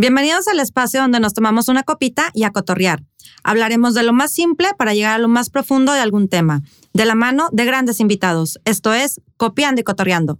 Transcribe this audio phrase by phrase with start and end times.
[0.00, 3.02] Bienvenidos al espacio donde nos tomamos una copita y a cotorrear.
[3.44, 6.62] Hablaremos de lo más simple para llegar a lo más profundo de algún tema,
[6.94, 8.58] de la mano de grandes invitados.
[8.64, 10.38] Esto es Copiando y Cotorreando.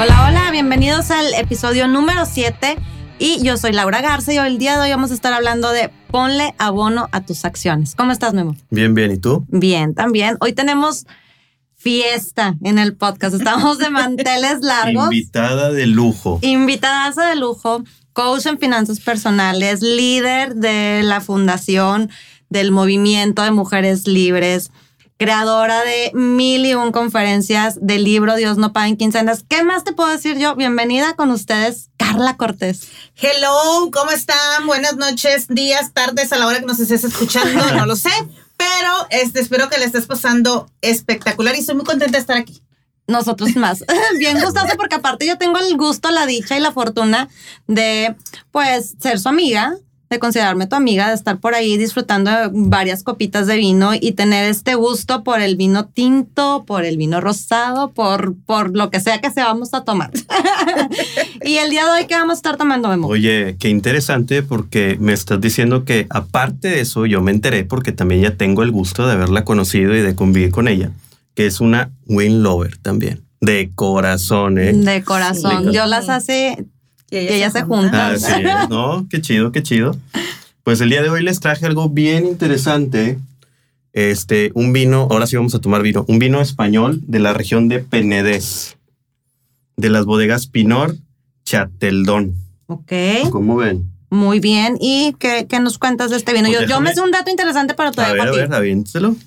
[0.00, 2.76] Hola, hola, bienvenidos al episodio número 7
[3.18, 5.70] y yo soy Laura Garza y hoy el día de hoy vamos a estar hablando
[5.70, 7.94] de ponle abono a tus acciones.
[7.94, 8.56] ¿Cómo estás, Memo?
[8.70, 9.12] Bien, bien.
[9.12, 9.44] ¿Y tú?
[9.48, 10.36] Bien, también.
[10.40, 11.06] Hoy tenemos
[11.76, 13.34] fiesta en el podcast.
[13.34, 15.06] Estamos de manteles largos.
[15.06, 16.38] Invitada de lujo.
[16.42, 22.10] Invitada de lujo, coach en finanzas personales, líder de la fundación
[22.48, 24.70] del movimiento de mujeres libres,
[25.16, 29.44] creadora de mil y un conferencias del libro Dios no paga en quincenas.
[29.48, 30.56] ¿Qué más te puedo decir yo?
[30.56, 32.88] Bienvenida con ustedes, Carla Cortés.
[33.16, 34.66] Hello, ¿cómo están?
[34.66, 38.10] Buenas noches, días, tardes, a la hora que nos estés escuchando, no lo sé,
[38.56, 42.60] pero este, espero que le estés pasando espectacular y estoy muy contenta de estar aquí.
[43.06, 43.84] Nosotros más.
[44.18, 47.28] Bien gustosa porque aparte yo tengo el gusto, la dicha y la fortuna
[47.66, 48.16] de
[48.50, 49.76] pues ser su amiga,
[50.14, 54.12] de considerarme tu amiga, de estar por ahí disfrutando de varias copitas de vino y
[54.12, 59.00] tener este gusto por el vino tinto, por el vino rosado, por, por lo que
[59.00, 60.10] sea que se vamos a tomar.
[61.44, 63.08] y el día de hoy, ¿qué vamos a estar tomando, Memo?
[63.08, 67.92] Oye, qué interesante porque me estás diciendo que aparte de eso, yo me enteré porque
[67.92, 70.90] también ya tengo el gusto de haberla conocido y de convivir con ella,
[71.34, 73.22] que es una win lover también.
[73.40, 74.72] De corazón, ¿eh?
[74.72, 75.70] De corazón.
[75.72, 76.64] Yo las hace
[77.22, 78.08] y ella, se, junta.
[78.08, 79.96] Ah, sí, no, qué chido, qué chido.
[80.62, 83.18] Pues el día de hoy les traje algo bien interesante.
[83.92, 87.68] Este, un vino, ahora sí vamos a tomar vino, un vino español de la región
[87.68, 88.76] de Penedés,
[89.76, 90.96] de las bodegas Pinor
[91.44, 92.34] Chateldón.
[92.66, 92.92] Ok.
[93.30, 93.93] ¿Cómo ven?
[94.14, 94.78] Muy bien.
[94.80, 96.48] ¿Y qué, qué, nos cuentas de este vino?
[96.48, 98.22] Pues yo, me sé un dato interesante para todavía.
[98.22, 98.76] A ver, a ver.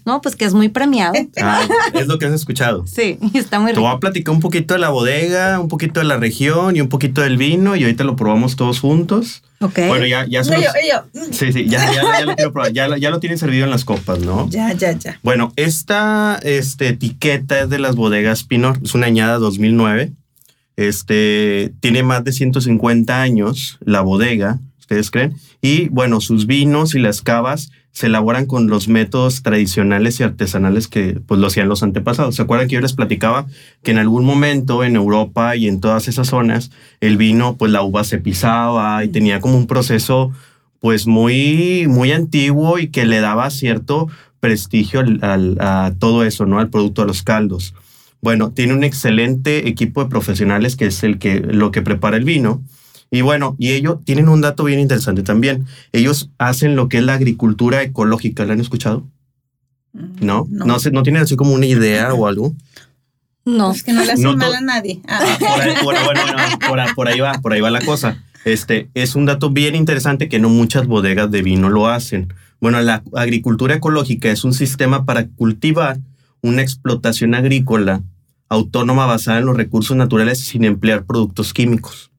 [0.06, 1.14] No, pues que es muy premiado.
[1.40, 1.62] Ah,
[1.94, 2.86] es lo que has escuchado.
[2.88, 3.82] Sí, está muy rico.
[3.82, 6.82] Te voy a platicar un poquito de la bodega, un poquito de la región y
[6.82, 9.44] un poquito del vino y ahorita lo probamos todos juntos.
[9.59, 9.80] Ok.
[9.88, 10.66] Bueno, ya, ya se los...
[11.31, 12.72] Sí, sí, ya, ya, ya, lo quiero probar.
[12.74, 14.50] Ya, ya, lo tienen servido en las copas, ¿no?
[14.50, 15.20] Ya, ya, ya.
[15.22, 18.80] Bueno, esta este, etiqueta es de las bodegas Pinor.
[18.84, 20.14] Es una añada 2009.
[20.76, 25.36] Este, tiene más de 150 años la bodega ustedes creen.
[25.62, 30.88] Y bueno, sus vinos y las cavas se elaboran con los métodos tradicionales y artesanales
[30.88, 32.36] que pues lo hacían los antepasados.
[32.36, 33.47] ¿Se acuerdan que yo les platicaba
[33.84, 36.72] que en algún momento en Europa y en todas esas zonas
[37.02, 40.31] el vino, pues la uva se pisaba y tenía como un proceso
[40.80, 44.08] pues muy, muy antiguo y que le daba cierto
[44.40, 46.59] prestigio al, a todo eso, ¿no?
[46.59, 47.74] Al producto de los caldos.
[48.22, 52.24] Bueno, tiene un excelente equipo de profesionales que es el que lo que prepara el
[52.24, 52.64] vino
[53.09, 55.66] y bueno, y ellos tienen un dato bien interesante también.
[55.94, 58.45] Ellos hacen lo que es la agricultura ecológica.
[58.45, 59.07] ¿La han escuchado?
[59.94, 60.47] Mm, ¿No?
[60.50, 62.53] No, no, no tienen así como una idea o algo.
[63.46, 63.72] No.
[63.72, 65.01] Es que no le hacen mal a nadie.
[65.07, 65.38] Ah.
[65.40, 66.01] Por, ahí, bueno,
[66.96, 68.22] por, ahí va, por ahí va la cosa.
[68.44, 72.34] Este es un dato bien interesante que no muchas bodegas de vino lo hacen.
[72.59, 76.00] Bueno, la agricultura ecológica es un sistema para cultivar
[76.41, 78.01] una explotación agrícola
[78.50, 82.12] autónoma basada en los recursos naturales sin emplear productos químicos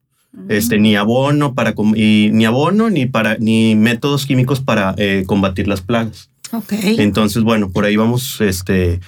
[0.48, 5.80] este, ni abono para ni abono ni para ni métodos químicos para eh, combatir las
[5.80, 6.30] plagas.
[6.50, 6.96] Okay.
[6.98, 9.00] Entonces, bueno, por ahí vamos, este, eh,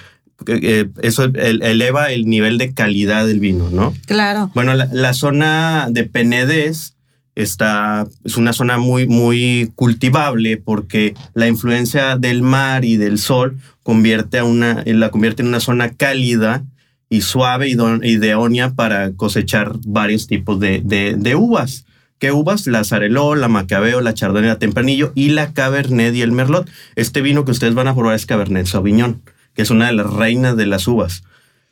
[0.47, 3.93] eh, eso eleva el nivel de calidad del vino, ¿no?
[4.05, 4.51] Claro.
[4.53, 6.95] Bueno, la, zona de Penedés
[7.35, 13.57] está, es una zona muy, muy cultivable porque la influencia del mar y del sol
[13.83, 16.63] convierte a una, la convierte en una zona cálida
[17.11, 21.85] y suave y idónea para cosechar varios tipos de, de, uvas.
[22.19, 22.67] ¿Qué uvas?
[22.67, 26.69] La Zareló, la Macabeo, la Chardonnay, la Tempranillo y la Cabernet y el Merlot.
[26.95, 29.21] Este vino que ustedes van a probar es Cabernet Sauvignon,
[29.53, 31.23] que es una de las reinas de las uvas.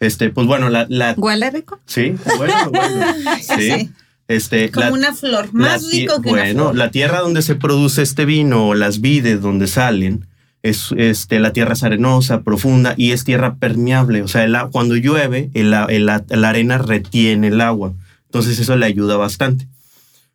[0.02, 0.86] Este, pues bueno, la...
[0.90, 1.80] la ¿Huele rico?
[1.86, 2.54] Sí, bueno,
[3.42, 3.92] Sí.
[4.28, 6.76] Este, Como una flor, más rico que Bueno, una flor.
[6.76, 10.28] la tierra donde se produce este vino, las vides donde salen,
[10.64, 14.22] es, este, la tierra es arenosa, profunda y es tierra permeable.
[14.22, 17.94] O sea, el, cuando llueve, el, la arena retiene el agua.
[18.25, 19.68] Entonces eso le ayuda bastante.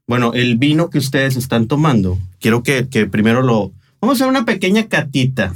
[0.06, 3.72] Bueno, el vino que ustedes están tomando, quiero que, que primero lo...
[4.00, 5.54] Vamos a hacer una pequeña catita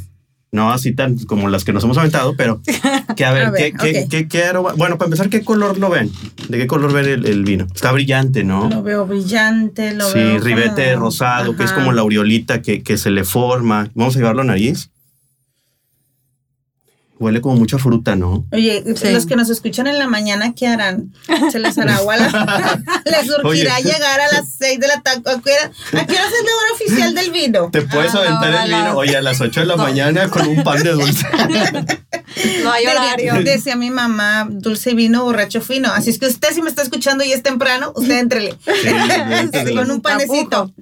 [0.50, 2.60] no así tan como las que nos hemos aventado, pero
[3.16, 3.72] que a ver, ¿qué,
[4.08, 6.10] qué, qué, Bueno, para empezar, ¿qué color lo ven?
[6.48, 7.66] ¿De qué color ven el, vino?
[7.74, 8.68] Está brillante, ¿no?
[8.68, 10.38] Lo veo brillante, lo sí, veo.
[10.38, 13.90] Sí, ribete rosado, que es como la aureolita que, que se le forma.
[13.94, 14.90] Vamos a llevarlo a nariz.
[17.18, 18.46] Huele como mucha fruta, ¿no?
[18.52, 21.12] Oye, los que nos escuchan en la mañana, ¿qué harán?
[21.50, 22.16] ¿Se les hará agua?
[23.04, 25.22] ¿Les surgirá llegar a las 6 de la tarde?
[25.28, 27.70] ¿A qué hora es la hora oficial del vino?
[27.72, 30.62] Te puedes ah, aventar el vino, oye, a las 8 de la mañana con un
[30.62, 31.26] pan de dulce.
[32.62, 33.34] No hay horario.
[33.34, 35.90] De- decía mi mamá, dulce vino, borracho fino.
[35.92, 38.54] Así es que usted si me está escuchando y es temprano, usted entrele.
[38.68, 40.72] Sí, Con un panecito.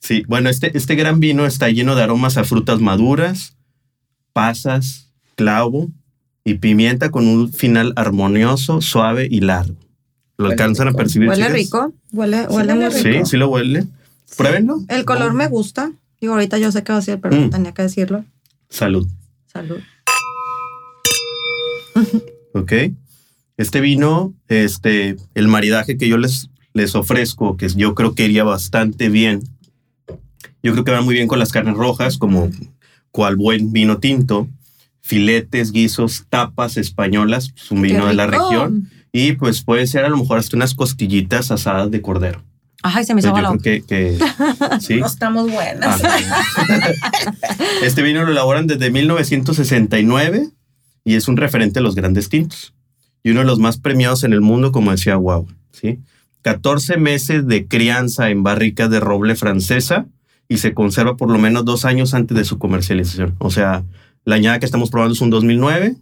[0.00, 3.56] Sí, bueno, este, este gran vino está lleno de aromas a frutas maduras,
[4.32, 5.05] pasas,
[5.36, 5.88] clavo
[6.44, 9.74] y pimienta con un final armonioso, suave y largo.
[10.38, 10.98] ¿Lo Huele alcanzan a rico.
[10.98, 11.28] percibir?
[11.28, 11.54] Huele chicas?
[11.56, 11.92] rico.
[12.12, 12.90] Huele, Sí, muy rico.
[13.24, 13.86] Sí, sí lo huele.
[14.36, 14.80] Pruébenlo.
[14.88, 15.92] El color me gusta.
[16.20, 17.50] Digo, ahorita yo sé qué va a decir, pero Mm.
[17.50, 18.24] tenía que decirlo.
[18.68, 19.06] Salud.
[19.46, 19.78] Salud.
[22.52, 22.72] ¿Ok?
[23.56, 28.44] Este vino, este, el maridaje que yo les, les ofrezco, que yo creo que iría
[28.44, 29.42] bastante bien.
[30.62, 32.50] Yo creo que va muy bien con las carnes rojas, como
[33.10, 34.48] cual buen vino tinto,
[35.06, 38.90] filetes, guisos, tapas españolas, es un vino de la región.
[39.12, 42.42] Y pues puede ser a lo mejor hasta unas costillitas asadas de cordero.
[42.82, 44.18] Ay, se me hizo creo que, que
[44.80, 44.96] sí.
[45.00, 46.02] No estamos buenas.
[46.02, 46.18] Ajá.
[47.82, 50.48] Este vino lo elaboran desde 1969
[51.04, 52.74] y es un referente de los grandes tintos.
[53.22, 55.46] Y uno de los más premiados en el mundo, como decía Wow.
[55.70, 56.00] ¿sí?
[56.42, 60.06] 14 meses de crianza en barricas de roble francesa
[60.48, 63.34] y se conserva por lo menos dos años antes de su comercialización.
[63.38, 63.84] O sea,
[64.26, 65.96] la añada que estamos probando es un 2009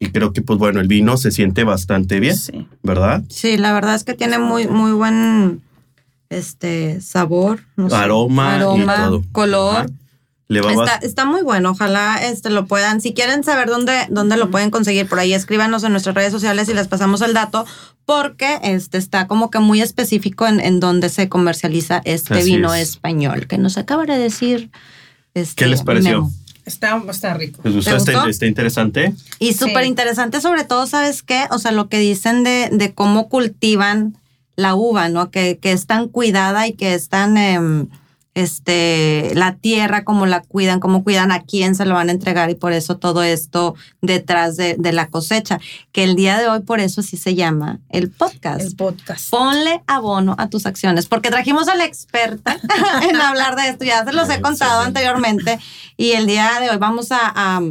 [0.00, 2.66] y creo que, pues bueno, el vino se siente bastante bien, Sí.
[2.82, 3.22] ¿verdad?
[3.28, 5.60] Sí, la verdad es que tiene muy, muy buen
[6.30, 9.24] este sabor, no sé, Aroma, aroma, y todo.
[9.32, 9.76] color.
[9.76, 9.86] Ajá.
[10.50, 13.02] Le va Está, está muy bueno, ojalá este lo puedan.
[13.02, 16.70] Si quieren saber dónde, dónde lo pueden conseguir, por ahí escríbanos en nuestras redes sociales
[16.70, 17.66] y les pasamos el dato,
[18.06, 22.72] porque este está como que muy específico en, en dónde se comercializa este Así vino
[22.72, 22.90] es.
[22.90, 24.70] español, que nos acaba de decir.
[25.34, 26.22] Este, ¿Qué les pareció?
[26.22, 26.32] Memo.
[26.68, 27.60] Está, está rico.
[27.64, 27.90] ¿Les gustó?
[27.90, 28.28] ¿Te Está, gustó?
[28.28, 29.14] está interesante.
[29.40, 29.58] Y Sí.
[29.58, 31.46] súper interesante, sobre todo, ¿sabes qué?
[31.50, 34.16] O sea, lo que dicen de, de cómo cultivan
[34.54, 35.30] la uva, ¿no?
[35.30, 37.88] Que, que es tan cuidada y que es tan, em,
[38.38, 42.50] este, la tierra, cómo la cuidan, cómo cuidan a quién se lo van a entregar
[42.50, 45.58] y por eso todo esto detrás de, de la cosecha.
[45.92, 48.60] Que el día de hoy, por eso sí se llama el podcast.
[48.60, 49.28] El podcast.
[49.30, 52.56] Ponle abono a tus acciones, porque trajimos a la experta
[53.08, 55.58] en hablar de esto, ya se los he contado anteriormente,
[55.96, 57.62] y el día de hoy vamos a, a-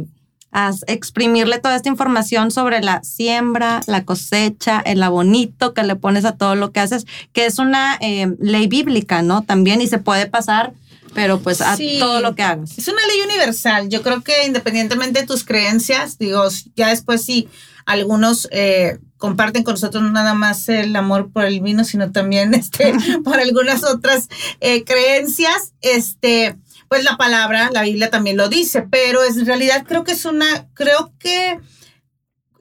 [0.52, 6.24] a exprimirle toda esta información sobre la siembra, la cosecha, el abonito que le pones
[6.24, 9.42] a todo lo que haces, que es una eh, ley bíblica, ¿no?
[9.42, 10.72] También, y se puede pasar,
[11.14, 11.96] pero pues a Sí.
[11.98, 12.78] todo lo que hagas.
[12.78, 13.88] Es una ley universal.
[13.88, 16.42] Yo creo que independientemente de tus creencias, digo,
[16.76, 17.48] ya después sí,
[17.86, 22.54] algunos eh, comparten con nosotros no nada más el amor por el vino, sino también
[22.54, 22.92] este,
[23.24, 24.28] por algunas otras
[24.60, 25.72] eh, creencias.
[25.80, 26.56] Este,
[26.88, 30.24] pues la palabra, la Biblia también lo dice, pero es, en realidad creo que es
[30.24, 31.60] una, creo que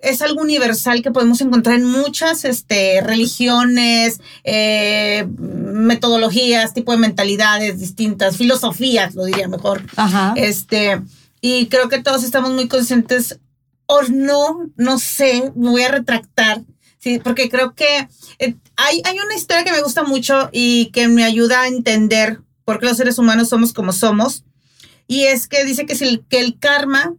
[0.01, 7.79] es algo universal que podemos encontrar en muchas este, religiones, eh, metodologías, tipo de mentalidades
[7.79, 9.83] distintas, filosofías, lo diría mejor.
[9.95, 10.33] Ajá.
[10.35, 11.01] Este,
[11.41, 13.39] y creo que todos estamos muy conscientes,
[13.87, 16.61] o no, no sé, me voy a retractar,
[16.99, 18.07] sí, porque creo que
[18.39, 22.41] eh, hay, hay una historia que me gusta mucho y que me ayuda a entender
[22.67, 24.43] por qué los seres humanos somos como somos.
[25.07, 27.15] Y es que dice que, si el, que el karma,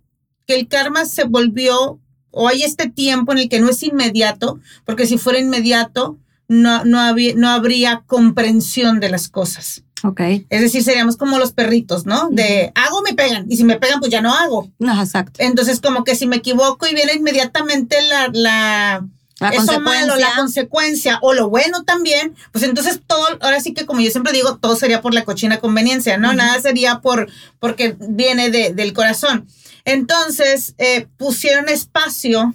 [0.47, 1.99] que el karma se volvió,
[2.31, 6.19] o hay este tiempo en el que no es inmediato, porque si fuera inmediato,
[6.49, 9.85] no, no, había, no habría comprensión de las cosas.
[10.05, 10.21] Ok.
[10.51, 12.29] Es decir, seríamos como los perritos, ¿no?
[12.29, 13.47] De hago, me pegan.
[13.49, 14.71] Y si me pegan, pues ya no hago.
[14.79, 15.41] No, exacto.
[15.43, 19.09] Entonces, como que si me equivoco y viene inmediatamente la, la,
[19.41, 23.87] La eso malo, la consecuencia, o lo bueno también, pues entonces todo, ahora sí que
[23.87, 26.33] como yo siempre digo, todo sería por la cochina conveniencia, ¿no?
[26.33, 27.31] Nada sería por,
[27.61, 29.47] porque viene de- del corazón.
[29.85, 32.55] Entonces, eh, pusieron espacio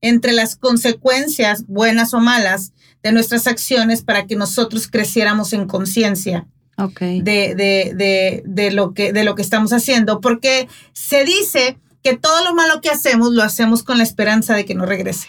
[0.00, 6.46] entre las consecuencias, buenas o malas, de nuestras acciones para que nosotros creciéramos en conciencia
[6.76, 7.00] Ok.
[7.00, 7.22] de,
[7.54, 12.44] de, de, de, lo que, de lo que estamos haciendo, porque se dice que todo
[12.44, 15.28] lo malo que hacemos lo hacemos con la esperanza de que no regrese.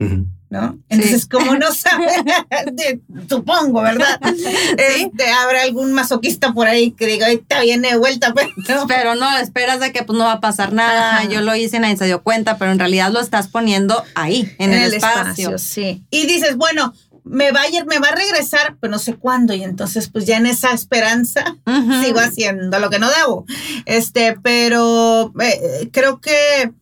[0.00, 0.26] Ujú.
[0.50, 0.78] ¿No?
[0.88, 2.06] Entonces, como no sabe,
[2.72, 4.18] de- supongo, ¿verdad?
[4.78, 8.86] Este, habrá algún masoquista por ahí que diga, ahorita viene de vuelta, pero no.
[8.86, 11.18] Pero no, esperas de que pues no va a pasar nada.
[11.18, 11.28] Ajá.
[11.28, 14.54] Yo lo hice y nadie se dio cuenta, pero en realidad lo estás poniendo ahí,
[14.58, 15.58] en, el, espacio.
[15.58, 16.02] sí.
[16.10, 19.54] Y dices, bueno, me va a ir, me va a regresar, pero no sé cuándo.
[19.54, 21.56] Y entonces, pues ya en esa esperanza,
[22.02, 23.44] sigo haciendo lo que no debo.
[23.84, 26.72] Este, pero eh, creo que,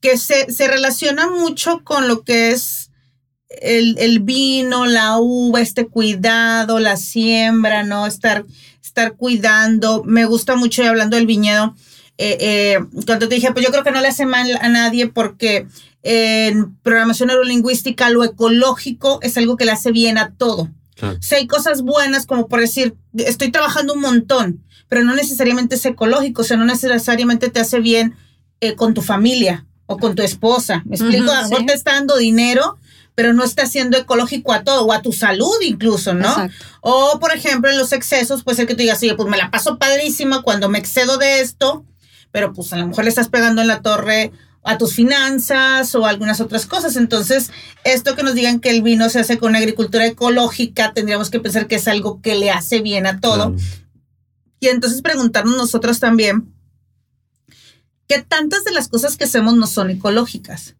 [0.00, 2.85] que se, se relaciona mucho con lo que es
[3.48, 8.06] el, el vino, la uva, este cuidado, la siembra, ¿no?
[8.06, 8.44] Estar,
[8.82, 10.02] estar cuidando.
[10.04, 11.74] Me gusta mucho, y hablando del viñedo,
[12.18, 15.08] eh, eh, cuando te dije, pues yo creo que no le hace mal a nadie
[15.08, 15.66] porque
[16.02, 20.70] en programación neurolingüística lo ecológico es algo que le hace bien a todo.
[20.94, 21.18] Claro.
[21.18, 25.74] O sea, hay cosas buenas como por decir, estoy trabajando un montón, pero no necesariamente
[25.74, 28.14] es ecológico, o sea, no necesariamente te hace bien
[28.60, 30.82] eh, con tu familia, o con tu esposa.
[30.84, 31.30] ¿Me explico?
[31.30, 31.66] A lo mejor sí.
[31.66, 32.76] te está dando dinero,
[33.16, 36.28] pero no está siendo ecológico a todo, o a tu salud incluso, ¿no?
[36.28, 36.64] Exacto.
[36.82, 39.50] O, por ejemplo, en los excesos, puede ser que tú digas, oye, pues me la
[39.50, 41.84] paso padrísima cuando me excedo de esto,
[42.30, 44.32] pero pues a lo mejor le estás pegando en la torre
[44.62, 46.96] a tus finanzas o algunas otras cosas.
[46.96, 47.50] Entonces,
[47.84, 51.40] esto que nos digan que el vino se hace con una agricultura ecológica, tendríamos que
[51.40, 53.54] pensar que es algo que le hace bien a todo.
[53.54, 53.56] Claro.
[54.60, 56.52] Y entonces preguntarnos nosotros también,
[58.08, 60.74] ¿qué tantas de las cosas que hacemos no son ecológicas?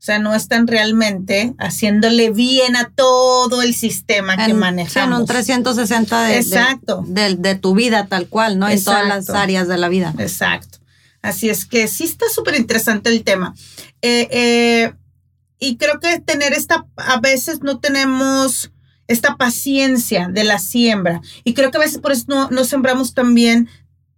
[0.00, 5.20] O sea, no están realmente haciéndole bien a todo el sistema que En, en manejamos.
[5.20, 7.04] un 360 de, Exacto.
[7.06, 8.66] de, de tu vida tal cual, ¿no?
[8.66, 10.14] En todas las áreas de la vida.
[10.18, 10.78] Exacto.
[11.20, 13.54] Así es que sí está súper interesante el tema.
[14.00, 14.94] Eh, eh,
[15.58, 18.70] y creo que tener esta, a veces no tenemos
[19.06, 21.20] esta paciencia de la siembra.
[21.44, 23.68] Y creo que a veces por eso no, no sembramos también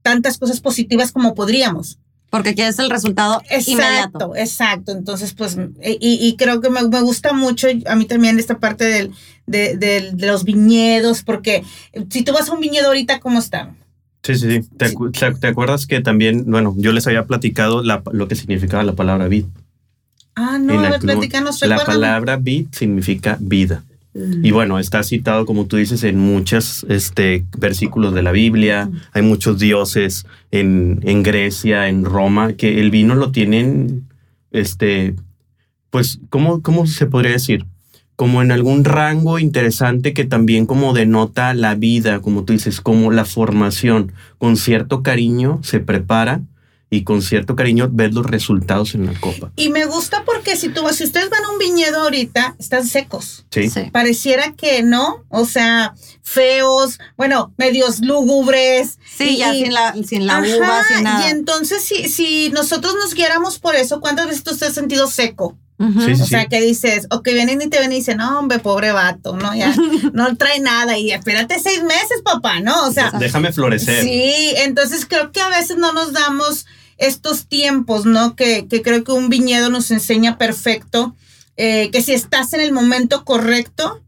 [0.02, 1.98] tantas cosas positivas como podríamos.
[2.32, 4.34] Porque quieres el resultado inmediato.
[4.34, 4.92] Exacto, exacto.
[4.92, 8.84] Entonces, pues, y, y creo que me, me gusta mucho a mí también esta parte
[8.86, 9.12] del,
[9.46, 11.62] de, del- de los viñedos, porque
[12.08, 13.74] si tú vas a un viñedo ahorita, ¿cómo está?
[14.22, 14.68] Sí, sí, sí.
[14.78, 18.34] ¿Te, acu- te- te acuerdas que también, bueno, yo les había platicado la- lo que
[18.34, 19.44] significaba la palabra vid?
[20.34, 23.84] Ah, no, a la ver, platícanos, La palabra vid significa vida.
[24.14, 28.90] Y bueno, está citado, como tú dices, en muchos este, versículos de la Biblia.
[29.12, 34.08] Hay muchos dioses en, en Grecia, en Roma, que el vino lo tienen,
[34.50, 35.14] este,
[35.88, 37.64] pues, ¿cómo, ¿cómo se podría decir?
[38.14, 43.10] Como en algún rango interesante que también como denota la vida, como tú dices, como
[43.10, 44.12] la formación.
[44.36, 46.42] Con cierto cariño se prepara
[46.94, 49.50] y con cierto cariño ves los resultados en la copa.
[49.56, 52.86] Y me gusta porque si tú vas, si ustedes van a un viñedo ahorita, están
[52.86, 53.46] secos.
[53.50, 53.70] Sí.
[53.70, 53.88] Sí.
[53.90, 58.98] Pareciera que no, o sea, feos, bueno, medios lúgubres.
[59.10, 61.26] Sí, ya y- sin la, sin la Ajá, uva, sin nada.
[61.26, 65.06] Y entonces, si, si nosotros nos guiáramos por eso, ¿cuántas veces tú te has sentido
[65.06, 65.56] seco?
[65.78, 66.00] Ujú.
[66.02, 68.38] Sí, sí, O sea, que dices, o que vienen y te ven y dicen, no,
[68.38, 69.54] hombre, pobre vato, ¿no?
[69.54, 69.74] Ya
[70.12, 72.86] no trae nada y espérate seis meses, papá, ¿no?
[72.86, 74.04] O sea, Déjame florecer.
[74.04, 76.66] Sí, entonces creo que a veces no nos damos
[77.02, 78.36] estos tiempos, ¿no?
[78.36, 81.16] Que, que creo que un viñedo nos enseña perfecto,
[81.56, 84.02] eh, que si estás en el momento correcto,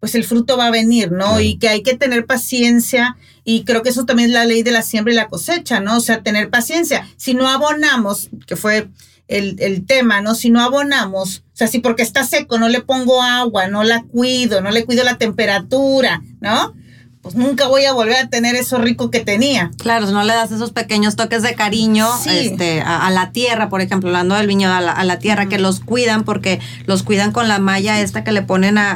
[0.00, 1.40] pues el fruto va a venir, ¿no?
[1.40, 4.70] Y que hay que tener paciencia y creo que eso también es la ley de
[4.70, 5.98] la siembra y la cosecha, ¿no?
[5.98, 7.06] O sea, tener paciencia.
[7.18, 8.88] Si no abonamos, que fue
[9.28, 10.34] el, el tema, ¿no?
[10.34, 14.02] Si no abonamos, o sea, si porque está seco no le pongo agua, no la
[14.04, 16.74] cuido, no le cuido la temperatura, ¿no?
[17.22, 19.70] Pues nunca voy a volver a tener eso rico que tenía.
[19.78, 22.30] Claro, si no le das esos pequeños toques de cariño Sí.
[22.30, 25.46] este, a, a la tierra, por ejemplo, hablando del viñedo, a la, a la tierra,
[25.46, 28.94] que los cuidan porque los cuidan con la malla esta que le ponen a, a-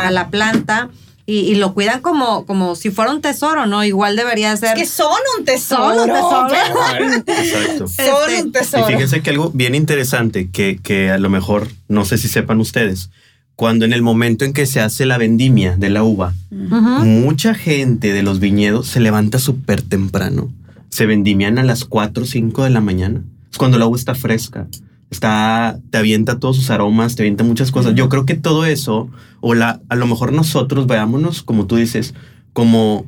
[0.00, 0.08] Ajá.
[0.08, 0.88] a la planta
[1.26, 3.84] y, y lo cuidan como, como si fuera un tesoro, ¿no?
[3.84, 4.74] Igual debería ser.
[4.76, 6.06] que son un tesoro.
[6.06, 6.14] Son un
[6.54, 7.04] tesoro.
[7.26, 7.88] Exacto.
[7.88, 8.86] Son Este, un Y tesoro.
[8.86, 13.10] fíjense que algo bien interesante que, que a lo mejor no sé si sepan ustedes,
[13.56, 18.12] cuando en el momento en que se hace la vendimia de la uva, mucha gente
[18.12, 20.52] de los viñedos se levanta súper temprano.
[20.90, 23.24] Se vendimian a las 4 o 5 de la mañana.
[23.50, 24.68] Es cuando la uva está fresca.
[25.10, 27.94] Está, te avienta todos sus aromas, te avienta muchas cosas.
[27.94, 29.08] Yo creo que todo eso,
[29.40, 32.14] o la, a lo mejor nosotros veámonos, como tú dices,
[32.52, 33.06] como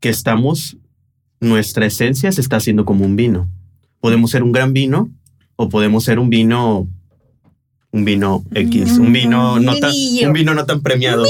[0.00, 0.76] que estamos,
[1.40, 3.48] nuestra esencia se está haciendo como un vino.
[4.00, 5.10] Podemos ser un gran vino
[5.56, 6.88] o podemos ser un vino,
[7.94, 11.24] un vino X, un vino no tan, un vino no tan premiado.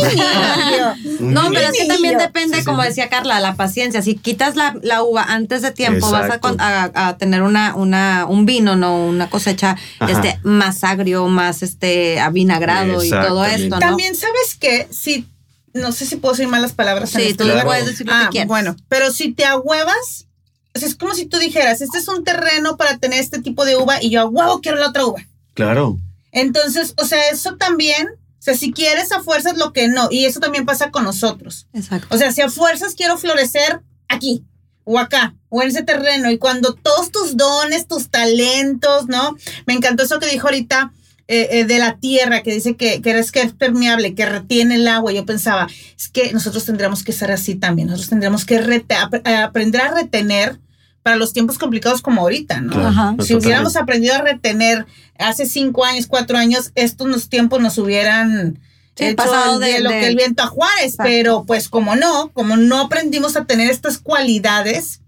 [1.18, 2.64] Un No, pero es que también depende, Sí, sí.
[2.66, 4.00] como decía Carla, la paciencia.
[4.00, 8.76] Si quitas la, la uva antes de tiempo, vas a, tener una, una, un vino,
[8.76, 10.12] no una cosecha Ajá.
[10.12, 13.78] este, más agrio, más este avinagrado y todo esto, ¿no?
[13.80, 15.26] También sabes que si,
[15.74, 17.10] no sé si puedo decir malas palabras.
[17.10, 17.64] Sí, tú lugar.
[17.64, 18.48] puedes decir lo Ah, que quieras.
[18.48, 20.26] bueno, pero si te ahuevas,
[20.74, 23.64] o sea, es como si tú dijeras, este es un terreno para tener este tipo
[23.64, 25.20] de uva y yo a huevo quiero la otra uva.
[25.54, 25.98] Claro.
[26.32, 30.24] Entonces, o sea, eso también, o sea, si quieres a fuerzas lo que no, y
[30.24, 31.68] eso también pasa con nosotros.
[31.72, 32.08] Exacto.
[32.10, 34.44] O sea, si a fuerzas quiero florecer aquí
[34.84, 39.36] o acá o en ese terreno y cuando todos tus dones, tus talentos, ¿no?
[39.66, 40.92] Me encantó eso que dijo ahorita
[41.28, 44.74] eh, eh, de la tierra, que dice que, que eres que es permeable, que retiene
[44.74, 45.12] el agua.
[45.12, 47.88] Yo pensaba, es que nosotros tendríamos que ser así también.
[47.88, 48.96] Nosotros tendríamos que rete-
[49.44, 50.58] aprender a retener
[51.02, 52.72] para los tiempos complicados como ahorita, ¿no?
[52.72, 52.88] Claro.
[52.88, 53.16] Ajá.
[53.20, 54.86] Si hubiéramos aprendido a retener
[55.18, 58.60] hace cinco años, cuatro años, estos tiempos nos hubieran
[58.94, 61.02] Sí, hecho pasado de, de- lo de- que el viento a Juárez, Exacto.
[61.04, 65.00] pero pues como no, como no aprendimos a tener estas cualidades,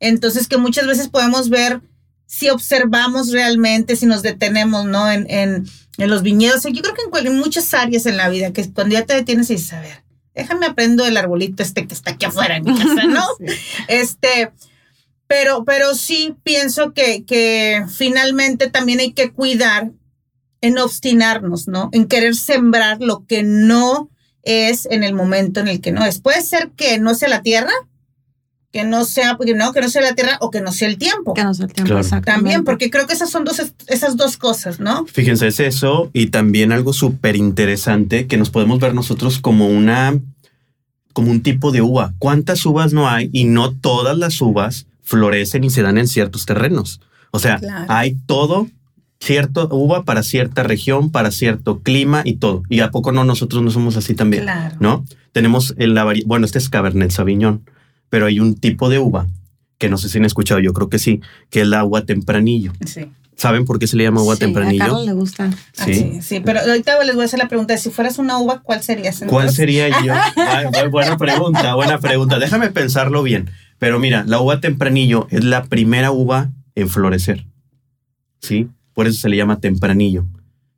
[0.00, 1.80] entonces que muchas veces podemos ver
[2.26, 5.10] si observamos realmente, si nos detenemos, ¿no?
[5.10, 5.66] En, en,
[5.98, 6.62] en los viñedos.
[6.64, 9.54] Yo creo que en muchas áreas en la vida, que cuando ya te detienes y
[9.54, 10.02] dices, a ver,
[10.34, 13.24] déjame aprendo el arbolito este que está aquí afuera en mi casa, ¿no?
[13.38, 13.46] Sí.
[13.88, 14.50] Este,
[15.28, 19.92] Pero, pero sí pienso que, que finalmente también hay que cuidar
[20.60, 21.90] en obstinarnos, ¿no?
[21.92, 24.10] En querer sembrar lo que no
[24.42, 26.20] es en el momento en el que no es.
[26.20, 27.72] Puede ser que no sea la tierra,
[28.72, 30.98] que no sea, porque no, que no sea la tierra o que no sea el
[30.98, 31.34] tiempo.
[31.34, 32.24] Que no sea el tiempo, Claro.
[32.24, 35.06] También, porque creo que esas son dos, esas dos cosas, ¿no?
[35.06, 40.18] Fíjense, es eso y también algo súper interesante que nos podemos ver nosotros como una,
[41.12, 42.14] como un tipo de uva.
[42.18, 43.30] ¿Cuántas uvas no hay?
[43.32, 47.00] Y no todas las uvas florecen y se dan en ciertos terrenos.
[47.30, 47.86] O sea, Claro.
[47.88, 48.68] hay todo,
[49.20, 52.62] cierto uva para cierta región, para cierto clima y todo.
[52.68, 54.76] Y a poco no nosotros no somos así también, Claro.
[54.80, 55.04] ¿no?
[55.32, 57.62] Tenemos en la bueno, este es Cabernet Sauvignon,
[58.10, 59.26] pero hay un tipo de uva
[59.78, 62.72] que no sé si han escuchado, yo creo que sí, que es la uva tempranillo.
[62.84, 63.06] Sí.
[63.36, 64.84] ¿Saben por qué se le llama uva Sí, a tempranillo?
[64.84, 65.50] Carlos le gusta.
[65.78, 68.60] Ah, sí, sí, pero ahorita les voy a hacer la pregunta, si fueras una uva,
[68.62, 69.18] ¿cuál serías?
[69.20, 69.54] ¿Cuál entonces?
[69.54, 70.12] sería yo?
[70.36, 72.38] Ay, buena pregunta, buena pregunta.
[72.40, 73.48] Déjame pensarlo bien.
[73.78, 77.46] Pero mira, la uva tempranillo es la primera uva en florecer.
[78.40, 78.68] ¿Sí?
[78.92, 80.26] Por eso se le llama tempranillo.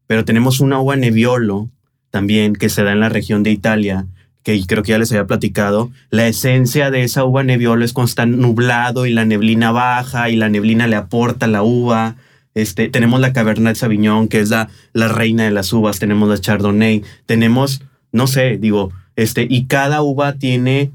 [0.06, 1.70] Pero tenemos una uva Nebbiolo
[2.10, 4.06] también que se da en la región de Italia,
[4.42, 5.90] que creo que ya les había platicado.
[6.10, 10.36] La esencia de esa uva Nebbiolo es cuando está nublado y la neblina baja y
[10.36, 12.16] la neblina le aporta la uva.
[12.54, 15.98] Este, tenemos la Cabernet Sauvignon, que es la, la reina de las uvas.
[15.98, 17.02] Tenemos la Chardonnay.
[17.26, 20.90] Tenemos, no sé, digo, este, y cada uva tiene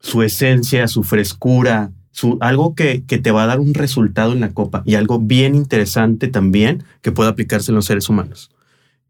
[0.00, 4.40] su esencia, su frescura, su, algo que, que te va a dar un resultado en
[4.40, 8.50] la copa y algo bien interesante también que puede aplicarse en los seres humanos.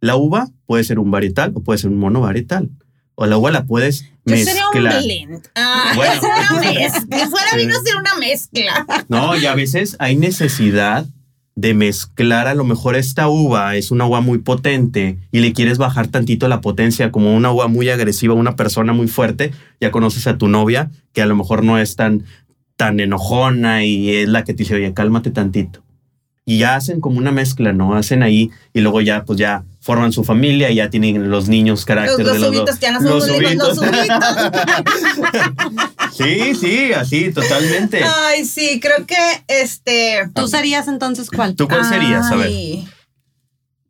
[0.01, 2.71] La uva puede ser un varietal o puede ser un monovarietal.
[3.15, 4.57] O la uva la puedes Yo mezclar.
[4.73, 5.49] sería un blend.
[5.55, 6.13] Ah, Bueno.
[6.23, 7.19] una mezcla.
[7.19, 8.87] Si fuera vino, sería una mezcla.
[9.09, 11.07] No, y a veces hay necesidad
[11.61, 15.77] de mezclar a lo mejor esta uva es una uva muy potente y le quieres
[15.77, 20.27] bajar tantito la potencia como una uva muy agresiva, una persona muy fuerte, ya conoces
[20.27, 22.25] a tu novia que a lo mejor no es tan
[22.77, 25.83] tan enojona y es la que te dice, "Oye, cálmate tantito."
[26.51, 27.95] Y ya hacen como una mezcla, ¿no?
[27.95, 31.85] Hacen ahí y luego ya pues ya forman su familia y ya tienen los niños
[31.85, 32.81] carácter los de los subitos, dos.
[32.81, 33.77] ya no son Los los subitos.
[33.77, 33.87] Los.
[36.13, 38.03] Sí, sí, así, totalmente.
[38.03, 39.15] Ay, sí, creo que
[39.47, 40.29] este.
[40.35, 41.55] ¿Tú serías entonces cuál?
[41.55, 42.29] ¿Tú cuál serías?
[42.33, 42.51] A ver.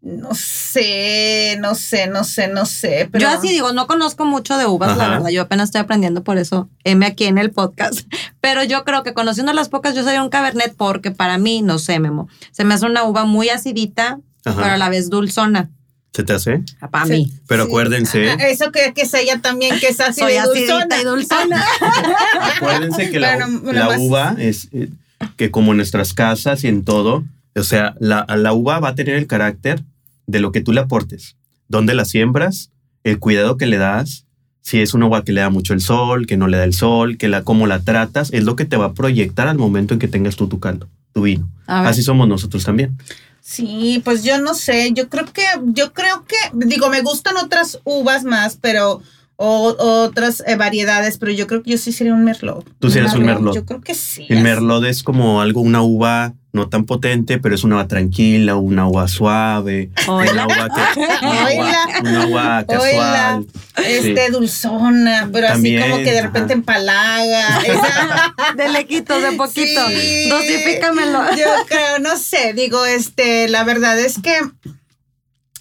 [0.02, 3.08] No sé, no sé, no sé, no sé.
[3.12, 5.28] Pero Yo así digo, no conozco mucho de uvas, la verdad.
[5.28, 8.00] Yo apenas estoy aprendiendo, por eso M aquí en el podcast.
[8.40, 11.78] Pero yo creo que conociendo las pocas, yo sería un cabernet porque para mí, no
[11.78, 14.56] sé, Memo, se me hace una uva muy acidita, Ajá.
[14.62, 15.68] pero a la vez dulzona.
[16.14, 16.62] ¿Se te hace?
[16.90, 17.12] Para Sí.
[17.12, 17.32] mí.
[17.46, 17.68] Pero Sí.
[17.68, 21.00] acuérdense, Ah, Eso que, que es ella también, que es así Soy de acidita dulzona.
[21.00, 21.64] y dulzona.
[22.56, 23.60] acuérdense que la, no-
[23.98, 24.88] uva es eh,
[25.36, 27.24] que como en nuestras casas y en todo,
[27.60, 29.84] o sea, la, la uva va a tener el carácter
[30.26, 31.36] de lo que tú le aportes,
[31.68, 32.70] dónde la siembras,
[33.04, 34.26] el cuidado que le das,
[34.62, 36.74] si es una uva que le da mucho el sol, que no le da el
[36.74, 39.94] sol, que la cómo la tratas, es lo que te va a proyectar al momento
[39.94, 41.50] en que tengas tú tu caldo, tu vino.
[41.66, 42.96] Así somos nosotros también.
[43.40, 45.42] Sí, pues yo no sé, yo creo que,
[45.72, 49.02] yo creo que, digo, me gustan otras uvas más, pero,
[49.42, 52.68] o, otras eh, variedades, pero yo creo que yo sí sería un merlot.
[52.78, 53.54] Tú serías un merlot.
[53.54, 54.26] Yo creo que sí.
[54.28, 58.56] El merlot es como algo, una uva no tan potente, pero es una uva tranquila,
[58.56, 61.86] una uva suave, una uva, que, una uva, Oíla.
[62.02, 63.46] una uva casual.
[63.78, 64.32] Este, Sí.
[64.32, 66.26] dulzona, pero También, así como que de ajá.
[66.26, 67.60] repente empalaga.
[67.64, 69.80] Esa- De lequitos, de poquito.
[69.88, 70.28] Sí.
[70.28, 71.22] Dosifícamelo.
[71.34, 74.38] Yo creo, no sé, digo, este, la verdad es que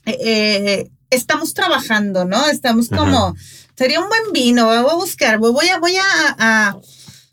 [0.05, 2.47] eh, estamos trabajando, ¿no?
[2.49, 3.01] Estamos Ajá.
[3.79, 6.77] Sería un buen vino, voy a buscar, voy a, voy a, a-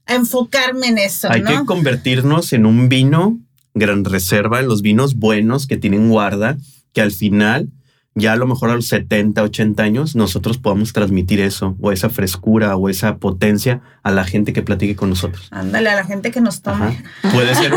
[0.09, 1.51] a enfocarme en eso, Hay ¿no?
[1.51, 3.39] que convertirnos en un vino
[3.75, 6.57] gran reserva, en los vinos buenos que tienen guarda,
[6.93, 7.69] que al final,
[8.15, 12.09] ya a lo mejor a los 70, 80 años, nosotros podamos transmitir eso, o esa
[12.09, 15.49] frescura, o esa potencia a la gente que platique con nosotros.
[15.51, 16.87] Ándale, a la gente que nos tome.
[17.23, 17.33] Ajá.
[17.35, 17.73] Puede ser,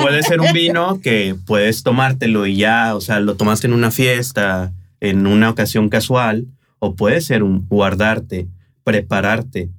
[0.00, 3.92] puede ser un vino que puedes tomártelo y ya, o sea, lo tomaste en una
[3.92, 6.46] fiesta, en una ocasión casual,
[6.80, 8.48] o puede ser un guardarte,
[8.84, 9.70] prepararte,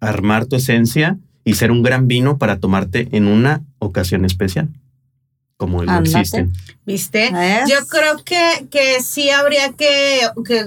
[0.00, 4.68] armar tu esencia y ser un gran vino para tomarte en una ocasión especial,
[5.56, 6.18] como no Ándate.
[6.18, 6.52] existen.
[6.86, 7.30] ¿Viste?
[7.68, 10.64] Yo creo que, que sí habría que, que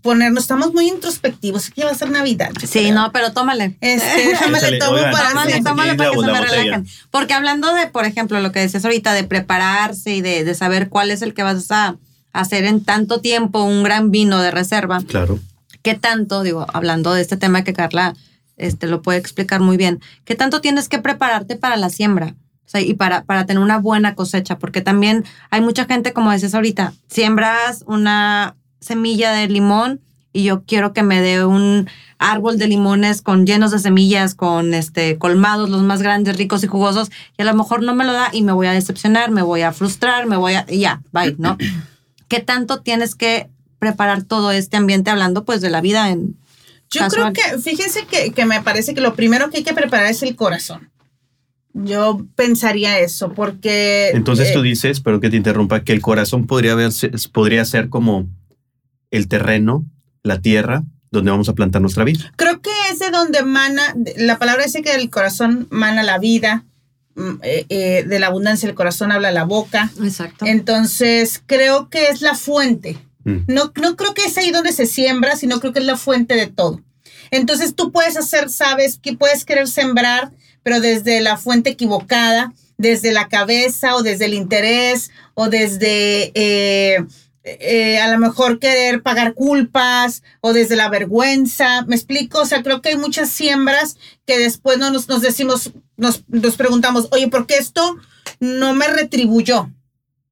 [0.00, 2.50] ponernos, estamos muy introspectivos, aquí va a ser Navidad.
[2.60, 2.94] Sí, creo.
[2.94, 3.76] no, pero tómale.
[3.80, 6.40] Este, déjame Échale, le tomo oigan, para Tómale, sí, tómale para que la- se me
[6.40, 6.86] relajen.
[7.10, 10.88] Porque hablando de, por ejemplo, lo que decías ahorita, de prepararse y de, de saber
[10.88, 11.96] cuál es el que vas a
[12.32, 15.38] hacer en tanto tiempo un gran vino de reserva, Claro.
[15.82, 18.14] ¿qué tanto, digo, hablando de este tema que Carla
[18.56, 22.34] este, lo puede explicar muy bien, qué tanto tienes que prepararte para la siembra?
[22.64, 26.30] O sea, y para, para tener una buena cosecha, porque también hay mucha gente, como
[26.30, 30.00] decías ahorita, siembras una semilla de limón
[30.32, 34.72] y yo quiero que me dé un árbol de limones con llenos de semillas, con
[34.72, 38.12] este colmados, los más grandes, ricos y jugosos, y a lo mejor no me lo
[38.14, 41.34] da y me voy a decepcionar, me voy a frustrar, me voy a ya, bye,
[41.38, 41.58] ¿no?
[42.32, 46.38] ¿Qué tanto tienes que preparar todo este ambiente hablando pues de la vida en
[46.90, 47.34] Yo casual?
[47.34, 50.22] creo que, fíjense que, que me parece que lo primero que hay que preparar es
[50.22, 50.90] el corazón.
[51.74, 54.12] Yo pensaría eso, porque...
[54.14, 57.90] Entonces eh, tú dices, pero que te interrumpa, que el corazón podría, verse, podría ser
[57.90, 58.26] como
[59.10, 59.84] el terreno,
[60.22, 62.32] la tierra, donde vamos a plantar nuestra vida.
[62.36, 66.64] Creo que es de donde mana, la palabra dice que del corazón mana la vida,
[67.42, 69.90] eh, eh, de la abundancia del corazón habla la boca.
[70.02, 70.46] Exacto.
[70.46, 72.98] Entonces, creo que es la fuente.
[73.24, 73.38] Mm.
[73.48, 76.34] No, no creo que es ahí donde se siembra, sino creo que es la fuente
[76.34, 76.80] de todo.
[77.30, 83.12] Entonces, tú puedes hacer, sabes, que puedes querer sembrar, pero desde la fuente equivocada, desde
[83.12, 87.04] la cabeza o desde el interés o desde eh,
[87.44, 91.82] eh, a lo mejor querer pagar culpas o desde la vergüenza.
[91.86, 92.40] ¿Me explico?
[92.40, 96.56] O sea, creo que hay muchas siembras que después no nos, nos decimos, nos, nos
[96.56, 97.96] preguntamos, oye, ¿por qué esto
[98.40, 99.70] no me retribuyó?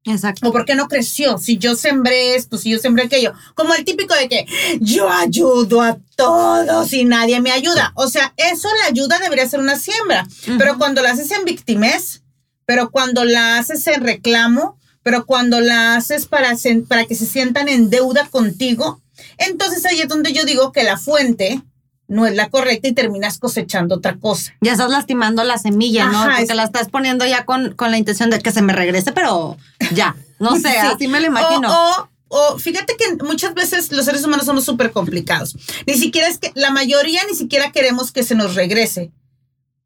[0.05, 0.49] Exacto.
[0.49, 1.37] ¿O por qué no creció?
[1.39, 3.33] Si yo sembré esto, si yo sembré aquello.
[3.55, 4.47] Como el típico de que
[4.81, 7.93] yo ayudo a todos y nadie me ayuda.
[7.97, 10.27] O sea, eso la ayuda debería ser una siembra.
[10.59, 12.23] Pero cuando la haces en victimez,
[12.65, 16.55] pero cuando la haces en reclamo, pero cuando la haces para,
[16.89, 19.01] para que se sientan en deuda contigo,
[19.39, 21.63] entonces ahí es donde yo digo que la fuente
[22.09, 24.53] no es la correcta y terminas cosechando otra cosa.
[24.61, 26.25] Ya estás lastimando la semilla, ¿no?
[26.25, 29.13] Porque es- la estás poniendo ya con, con la intención de que se me regrese,
[29.13, 29.57] pero
[29.95, 30.17] ya.
[30.41, 30.77] No sé, Sí.
[30.95, 31.69] así me lo imagino.
[31.71, 35.57] O, o, o fíjate que muchas veces los seres humanos somos súper complicados.
[35.87, 39.13] Ni siquiera es que, la mayoría ni siquiera queremos que se nos regrese,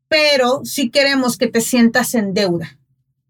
[0.09, 2.79] pero sí queremos que te sientas en deuda.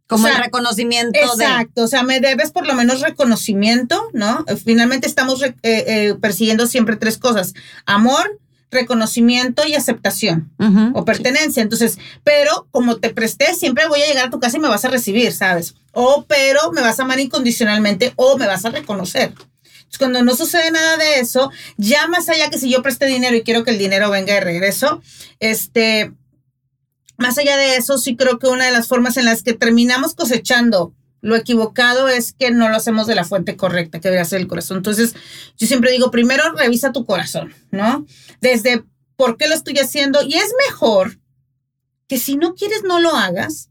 [0.07, 1.45] Como o sea, el reconocimiento de.
[1.45, 4.45] Exacto, o sea, me debes por lo menos reconocimiento, ¿no?
[4.49, 7.55] Eh, Finalmente estamos eh, eh, persiguiendo siempre tres cosas,
[7.87, 8.39] amor,
[8.71, 10.53] reconocimiento y aceptación
[10.93, 11.63] o pertenencia.
[11.63, 14.85] Entonces, pero como te presté, siempre voy a llegar a tu casa y me vas
[14.85, 15.75] a recibir, ¿sabes?
[15.93, 19.33] O pero me vas a amar incondicionalmente o me vas a reconocer.
[19.33, 23.37] Entonces, cuando no sucede nada de eso, ya más allá que si yo presté dinero
[23.37, 25.01] y quiero que el dinero venga de regreso,
[25.41, 26.13] este,
[27.17, 30.15] más allá de eso, sí creo que una de las formas en las que terminamos
[30.15, 34.43] cosechando lo equivocado es que no lo hacemos de la fuente correcta, que debería ser
[34.43, 34.77] el corazón.
[34.77, 35.15] Entonces,
[35.57, 38.05] yo siempre digo, primero revisa tu corazón, ¿no?
[38.43, 38.85] Desde
[39.17, 40.23] por qué lo estoy haciendo.
[40.23, 41.19] Y es mejor
[42.09, 43.71] que si no quieres, no lo hagas.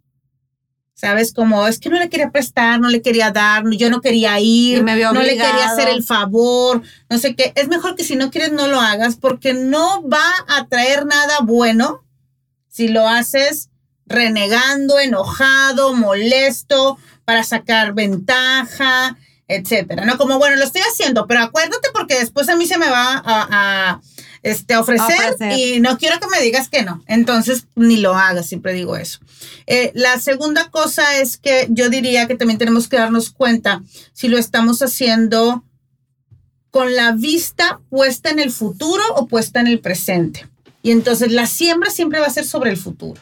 [0.95, 1.33] ¿Sabes?
[1.33, 4.83] Como es que no le quería prestar, no le quería dar, yo no quería ir,
[4.83, 7.51] me no le quería hacer el favor, no sé qué.
[7.55, 11.39] Es mejor que si no quieres, no lo hagas porque no va a traer nada
[11.41, 12.02] bueno
[12.73, 13.69] si lo haces
[14.07, 19.15] renegando, enojado, molesto, para sacar ventaja,
[19.47, 20.17] etcétera, ¿no?
[20.17, 23.21] Como, bueno, lo estoy haciendo, pero acuérdate porque después a mí se me va a,
[23.25, 24.01] a,
[24.41, 25.35] este, ofrecer.
[25.55, 27.03] y no quiero que me digas que no.
[27.05, 29.19] Entonces, ni lo hagas, siempre digo eso.
[29.67, 33.83] Eh, la segunda cosa es que yo diría que también tenemos que darnos cuenta
[34.13, 35.63] si lo estamos haciendo
[36.71, 40.47] con la vista puesta en el futuro o puesta en el presente.
[40.83, 43.21] Y entonces la siembra siempre va a ser sobre el futuro,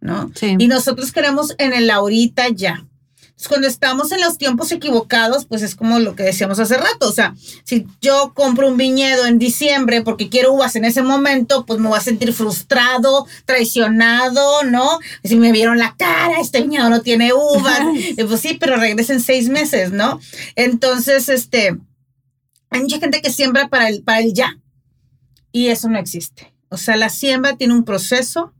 [0.00, 0.30] ¿no?
[0.34, 0.54] Sí.
[0.58, 2.86] Y nosotros queremos en el ahorita ya.
[3.32, 7.08] Entonces, cuando estamos en los tiempos equivocados, pues es como lo que decíamos hace rato.
[7.08, 7.34] O sea,
[7.64, 11.88] si yo compro un viñedo en diciembre porque quiero uvas en ese momento, pues me
[11.88, 15.00] voy a sentir frustrado, traicionado, ¿no?
[15.24, 17.80] Si me vieron la cara, este viñedo no tiene uvas.
[18.28, 20.20] Pues sí, pero regresen seis meses, ¿no?
[20.54, 21.76] Entonces, este,
[22.70, 24.58] hay mucha gente que siembra para el, para el ya.
[25.50, 26.51] Y eso no existe.
[26.72, 28.52] O sea, la siembra tiene un proceso,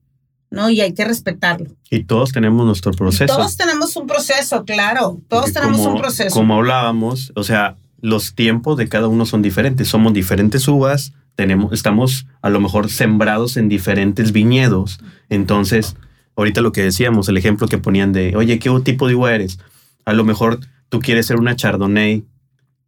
[0.51, 0.71] ¿no?
[0.71, 1.71] Y hay que respetarlo.
[1.91, 3.35] Y todos tenemos nuestro proceso.
[3.35, 5.21] Todos tenemos un proceso, claro.
[5.29, 6.35] Todos Porque tenemos como- un proceso.
[6.35, 9.89] Como hablábamos, o sea, los tiempos de cada uno son diferentes.
[9.89, 14.99] Somos diferentes uvas, tenemos, estamos a lo mejor sembrados en diferentes viñedos.
[15.31, 15.97] Entonces,
[16.37, 19.59] ahorita lo que decíamos, el ejemplo que ponían de, oye, ¿qué tipo de uva eres?
[20.05, 22.25] A lo mejor tú quieres ser una Chardonnay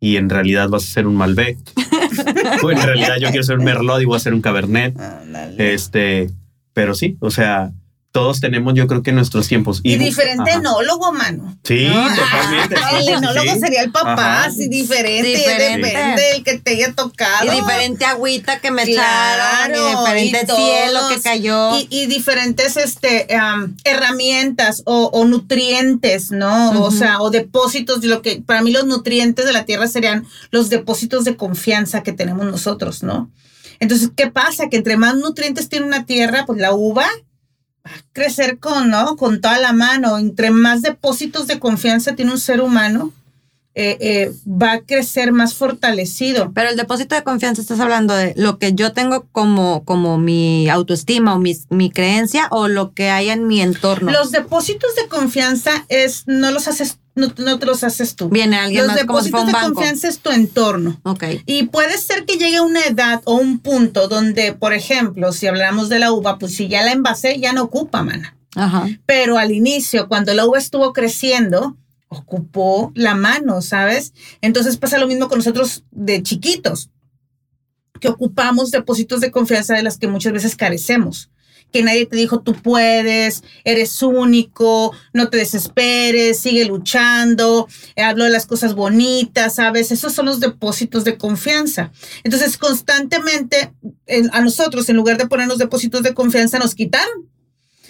[0.00, 1.56] y en realidad vas a ser un Malbec.
[2.70, 4.94] en realidad yo quiero ser un Merlot y voy a ser un Cabernet.
[5.58, 6.30] Este,
[6.72, 7.72] pero sí, o sea,
[8.14, 9.80] todos tenemos yo creo que nuestros tiempos.
[9.82, 10.60] y diferente Ajá.
[10.60, 11.58] enólogo, mano.
[11.64, 12.06] Sí, ¿no?
[12.14, 12.76] totalmente.
[12.80, 13.58] Ah, sí, el enólogo sí.
[13.58, 14.50] sería el papá, Ajá.
[14.52, 15.30] sí, diferente.
[15.30, 15.88] Diferente.
[15.88, 17.52] Depende del que te haya tocado.
[17.52, 21.12] Y diferente agüita que me Claro, echaron, y diferente y cielo todos.
[21.12, 21.76] que cayó.
[21.76, 26.84] Y, y diferentes este, am, herramientas o, o nutrientes, ¿no?
[26.84, 30.24] O sea, o depósitos de lo que para mí los nutrientes de la tierra serían
[30.52, 33.28] los depósitos de confianza que tenemos nosotros, ¿no?
[33.80, 34.68] Entonces, ¿qué pasa?
[34.70, 37.08] Que entre más nutrientes tiene una tierra, pues la uva
[38.12, 39.16] crecer con, ¿no?
[39.16, 40.18] Con toda la mano.
[40.18, 43.12] Entre más depósitos de confianza tiene un ser humano,
[43.76, 46.52] eh, eh, va a crecer más fortalecido.
[46.54, 50.68] Pero el depósito de confianza, estás hablando de lo que yo tengo como, como mi
[50.68, 54.12] autoestima o mi, mi creencia o lo que hay en mi entorno.
[54.12, 58.28] Los depósitos de confianza es, no los haces, no, no te los haces tú.
[58.28, 59.74] Viene alguien Los más como si depósitos de banco.
[59.74, 61.00] confianza es tu entorno.
[61.04, 61.24] Ok.
[61.46, 65.88] Y puede ser que llegue una edad o un punto donde, por ejemplo, si hablamos
[65.88, 68.36] de la uva, pues si ya la envasé, ya no ocupa, mana.
[68.56, 68.88] Ajá.
[69.06, 71.76] Pero al inicio, cuando la uva estuvo creciendo,
[72.08, 74.12] ocupó la mano, ¿sabes?
[74.40, 76.90] Entonces pasa lo mismo con nosotros de chiquitos,
[78.00, 81.30] que ocupamos depósitos de confianza de las que muchas veces carecemos.
[81.74, 88.30] Que nadie te dijo, tú puedes, eres único, no te desesperes, sigue luchando, hablo de
[88.30, 89.90] las cosas bonitas, ¿sabes?
[89.90, 91.90] Esos son los depósitos de confianza.
[92.22, 93.72] Entonces, constantemente
[94.06, 97.28] en- a nosotros, en lugar de ponernos depósitos de confianza, nos quitaron.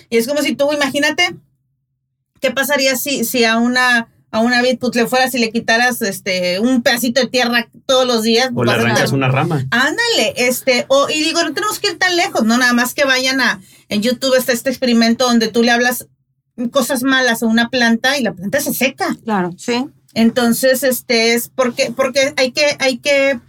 [0.09, 1.37] Y es como si tú, imagínate,
[2.41, 6.03] ¿qué pasaría si, si a una a una vid pues, le fueras y le quitaras
[6.03, 8.51] este un pedacito de tierra todos los días?
[8.53, 9.65] O le a arrancas una rama.
[9.71, 13.05] Ándale, este, o, y digo, no tenemos que ir tan lejos, no, nada más que
[13.05, 13.61] vayan a,
[13.95, 16.09] en YouTube está este experimento donde tú le hablas
[16.71, 19.17] cosas malas a una planta y la planta se seca.
[19.25, 19.87] Claro, sí.
[20.15, 23.41] Entonces, este es porque, porque hay que, hay que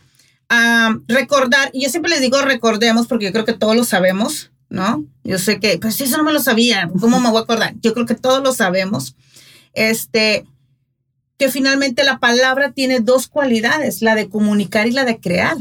[0.50, 4.52] ah, recordar, y yo siempre les digo recordemos porque yo creo que todos lo sabemos,
[4.70, 5.06] ¿no?
[5.24, 7.76] Yo sé que, pues eso no me lo sabía, ¿cómo me voy a acordar?
[7.82, 9.16] Yo creo que todos lo sabemos.
[9.74, 10.46] Este,
[11.38, 15.58] que finalmente la palabra tiene dos cualidades, la de comunicar y la de crear.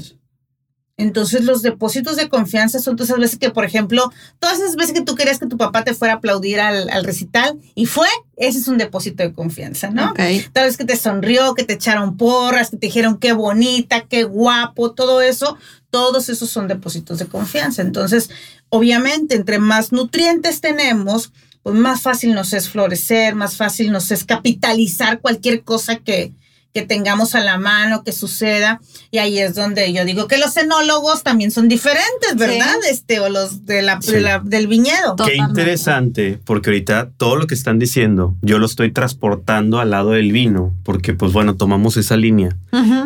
[0.97, 4.93] Entonces los depósitos de confianza son todas esas veces que, por ejemplo, todas esas veces
[4.93, 8.07] que tú querías que tu papá te fuera a aplaudir al, al recital y fue,
[8.37, 10.11] ese es un depósito de confianza, ¿no?
[10.11, 10.21] Ok.
[10.53, 14.23] Tal vez que te sonrió, que te echaron porras, que te dijeron qué bonita, qué
[14.23, 15.59] guapo, todo eso,
[15.91, 17.83] todos esos son depósitos de confianza.
[17.83, 18.31] Entonces,
[18.69, 21.33] obviamente, entre más nutrientes tenemos,
[21.65, 26.33] pues más fácil nos es florecer, más fácil nos es capitalizar cualquier cosa que,
[26.75, 28.81] que tengamos a la mano, que suceda.
[29.13, 32.75] Y ahí es donde yo digo que los enólogos también son diferentes, ¿verdad?
[32.91, 34.11] Este, o los de la, Sí.
[34.11, 35.15] de la- del viñedo.
[35.15, 35.33] Totalmente.
[35.45, 40.11] Qué interesante, porque ahorita todo lo que están diciendo, yo lo estoy transportando al lado
[40.11, 42.57] del vino, porque pues bueno, tomamos esa línea.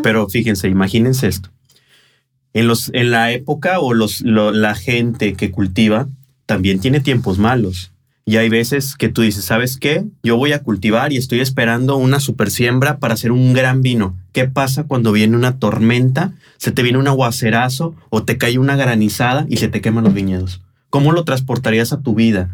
[0.02, 1.50] Pero fíjense, imagínense esto.
[2.54, 6.08] En, los, en la época o los, lo- la gente que cultiva
[6.46, 7.92] también tiene tiempos malos.
[8.28, 10.04] Y hay veces que tú dices, ¿sabes qué?
[10.22, 14.18] Yo voy a cultivar y estoy esperando una super siembra para hacer un gran vino.
[14.34, 18.76] ¿Qué pasa cuando viene una tormenta, se te viene un aguacerazo o te cae una
[18.76, 20.60] granizada y se te queman los viñedos?
[20.90, 22.50] ¿Cómo lo transportarías a tu vida?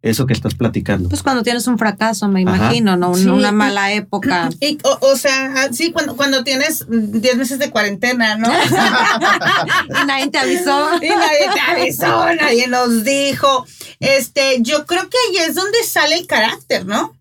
[0.00, 1.10] Eso que estás platicando.
[1.10, 2.56] Pues cuando tienes un fracaso, me Ajá.
[2.56, 3.14] imagino, ¿no?
[3.14, 3.28] Sí.
[3.28, 4.48] Una mala época.
[4.60, 8.48] Y, o, o sea, ah, sí, cuando, cuando tienes mm, 10 meses de cuarentena, ¿no?
[10.02, 10.88] y nadie te avisó.
[11.02, 13.66] Y nadie te avisó, nadie nos dijo.
[14.00, 17.14] Este, yo creo que ahí es donde sale el carácter, ¿no?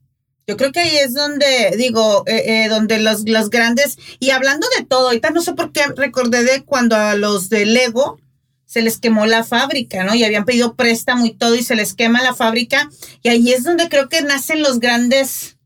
[0.47, 4.65] Yo creo que ahí es donde, digo, eh, eh, donde los, los grandes, y hablando
[4.77, 8.19] de todo, ahorita no sé por qué recordé de cuando a los de Lego
[8.65, 10.15] se les quemó la fábrica, ¿no?
[10.15, 12.89] Y habían pedido préstamo y todo y se les quema la fábrica.
[13.21, 15.57] Y ahí es donde creo que nacen los grandes,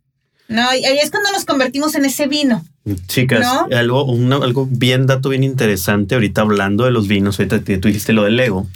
[0.47, 0.73] ¿no?
[0.76, 2.65] Y ahí es cuando nos convertimos en ese vino.
[3.08, 3.67] Chicas, ¿No?
[3.78, 8.12] algo, una- algo bien, dato bien interesante, ahorita hablando de los vinos, ahorita tú dijiste
[8.13, 8.67] lo del Lego.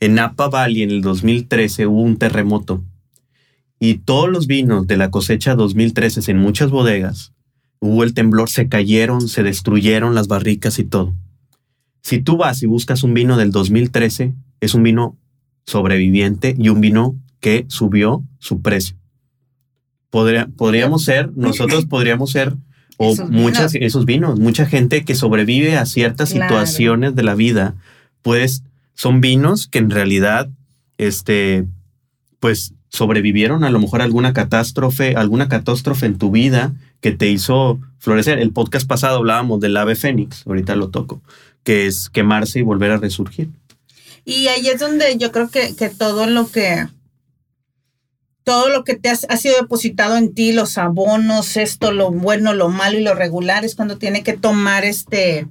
[0.00, 2.82] En Napa Valley en el 2013 hubo un terremoto
[3.78, 7.32] y todos los vinos de la cosecha 2013 en muchas bodegas
[7.80, 11.14] hubo el temblor, se cayeron, se destruyeron las barricas y todo.
[12.02, 15.16] Si tú vas y buscas un vino del 2013, es un vino
[15.66, 18.96] sobreviviente y un vino que subió su precio.
[20.10, 22.54] Podría- podríamos ser, nosotros podríamos ser,
[22.98, 23.86] o Esos muchas, vinos.
[23.86, 26.48] esos vinos, mucha gente que sobrevive a ciertas Claro.
[26.50, 27.76] situaciones de la vida,
[28.20, 28.62] pues
[28.94, 30.48] son vinos que en realidad,
[30.98, 31.64] este,
[32.38, 37.78] pues sobrevivieron a lo mejor alguna catástrofe, alguna catástrofe en tu vida que te hizo
[37.98, 38.38] florecer.
[38.38, 41.22] El podcast pasado hablábamos del ave fénix, ahorita lo toco,
[41.62, 43.48] que es quemarse y volver a resurgir.
[44.24, 46.86] Y ahí es donde yo creo que, que todo lo que
[48.42, 52.52] todo lo que te has- ha sido depositado en ti, los abonos, esto, lo bueno,
[52.54, 55.46] lo malo y lo regular, es cuando tiene que tomar este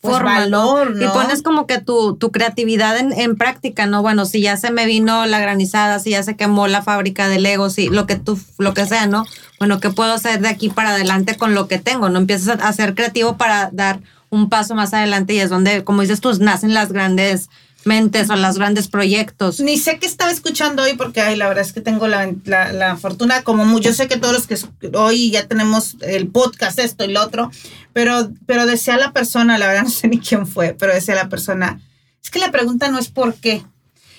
[0.00, 1.04] pues, valor, ¿no?
[1.04, 4.02] Y pones como que tu, tu creatividad en, en práctica, ¿no?
[4.02, 7.40] Bueno, si ya se me vino la granizada, si ya se quemó la fábrica de
[7.40, 9.24] Lego, si lo que tú, lo que sea, ¿no?
[9.58, 12.08] Bueno, ¿qué puedo hacer de aquí para adelante con lo que tengo?
[12.08, 15.84] No empiezas a, a ser creativo para dar un paso más adelante y es donde,
[15.84, 17.48] como dices tú, nacen las grandes
[17.84, 19.60] mentes o los grandes proyectos.
[19.60, 22.72] Ni sé qué estaba escuchando hoy porque ay, la verdad es que tengo la, la-
[22.72, 24.56] la fortuna, como mu- yo sé que todos los que
[24.96, 27.50] hoy ya tenemos el podcast, esto y lo otro,
[27.92, 31.28] pero, pero decía la persona, la verdad no sé ni quién fue, pero decía la
[31.28, 31.80] persona,
[32.22, 33.62] es que la pregunta no es por qué.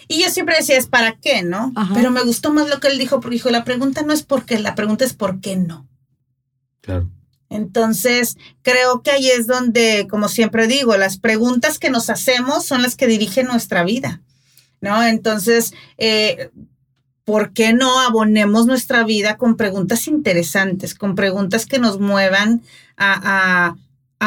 [0.07, 1.71] Y yo siempre decía es para qué, ¿no?
[1.75, 1.93] Ajá.
[1.93, 4.43] Pero me gustó más lo que él dijo porque dijo, la pregunta no es por
[4.45, 5.87] qué, la pregunta es por qué no.
[6.81, 7.09] Claro.
[7.49, 12.83] Entonces, creo que ahí es donde, como siempre digo, las preguntas que nos hacemos son
[12.83, 14.21] las que dirigen nuestra vida,
[14.81, 15.03] ¿no?
[15.03, 16.51] Entonces, eh,
[17.25, 22.61] ¿por qué no abonemos nuestra vida con preguntas interesantes, con preguntas que nos muevan
[22.97, 23.75] a,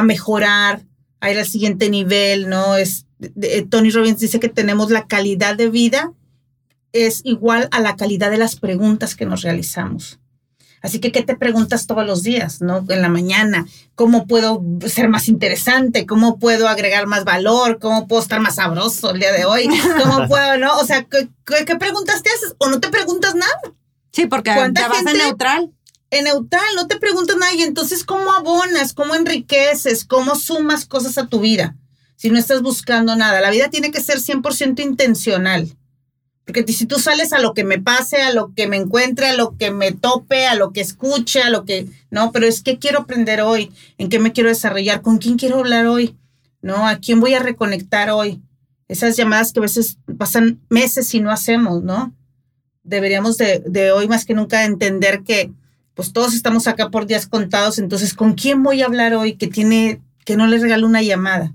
[0.03, 0.83] mejorar,
[1.21, 2.77] a ir al siguiente nivel, ¿no?
[2.77, 3.07] Es,
[3.71, 6.13] Tony Robbins dice que tenemos la calidad de vida
[6.93, 10.19] es igual a la calidad de las preguntas que nos realizamos.
[10.83, 12.85] Así que, ¿qué te preguntas todos los días, no?
[12.89, 16.07] En la mañana, ¿cómo puedo ser más interesante?
[16.07, 17.79] ¿Cómo puedo agregar más valor?
[17.79, 19.69] ¿Cómo puedo estar más sabroso el día de hoy?
[20.03, 20.77] ¿Cómo puedo, no?
[20.79, 22.57] O sea, ¿qué, preguntas te haces?
[22.59, 23.61] ¿O no te preguntas nada?
[24.11, 25.71] Sí, porque te vas en neutral.
[26.11, 27.55] En neutral, no te preguntas nada.
[27.55, 28.93] Y entonces, ¿cómo abonas?
[28.93, 30.05] ¿Cómo enriqueces?
[30.05, 31.77] ¿Cómo sumas cosas a tu vida?
[32.17, 33.41] Si no estás buscando nada.
[33.41, 35.77] La vida tiene que ser 100% intencional.
[36.45, 39.37] Porque si tú sales a lo que me pase, a lo que me encuentre, a
[39.37, 41.87] lo que me tope, a lo que escuche, a lo que...
[42.11, 45.59] No, pero es que quiero aprender hoy, en qué me quiero desarrollar, con quién quiero
[45.59, 46.17] hablar hoy,
[46.61, 46.87] ¿no?
[46.87, 48.43] ¿A quién voy a reconectar hoy?
[48.89, 52.13] Esas llamadas que a veces pasan meses y no hacemos, ¿no?
[52.83, 55.53] Deberíamos de, de hoy más que nunca entender que
[55.95, 59.47] pues todos estamos acá por días contados, entonces ¿con quién voy a hablar hoy que
[59.47, 61.53] tiene, que no le regalo una llamada?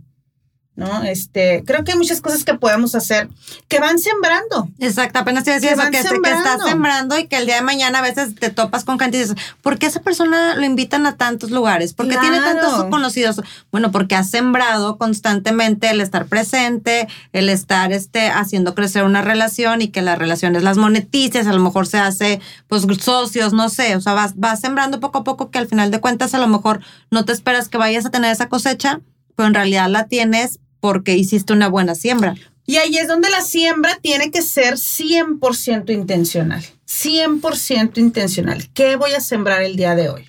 [0.77, 1.03] ¿No?
[1.03, 3.29] Este, creo que hay muchas cosas que podemos hacer
[3.67, 4.69] que van sembrando.
[4.79, 8.01] Exacto, apenas te decía eso, que, estás sembrando y que el día de mañana a
[8.03, 11.49] veces te topas con gente y dices, ¿por qué esa persona lo invitan a tantos
[11.49, 11.93] lugares?
[11.93, 13.41] ¿Por qué tiene tantos conocidos?
[13.71, 19.81] Bueno, porque has sembrado constantemente el estar presente, el estar este, haciendo crecer una relación
[19.81, 23.95] y que las relaciones las monetices, a lo mejor se hace pues socios, no sé,
[23.95, 26.47] o sea, vas, vas sembrando poco a poco que al final de cuentas a lo
[26.47, 29.01] mejor no te esperas que vayas a tener esa cosecha,
[29.35, 32.35] pero en realidad la tienes porque hiciste una buena siembra.
[32.65, 38.69] Y ahí es donde la siembra tiene que ser 100% intencional, 100% intencional.
[38.73, 40.25] ¿Qué voy a sembrar el día de hoy?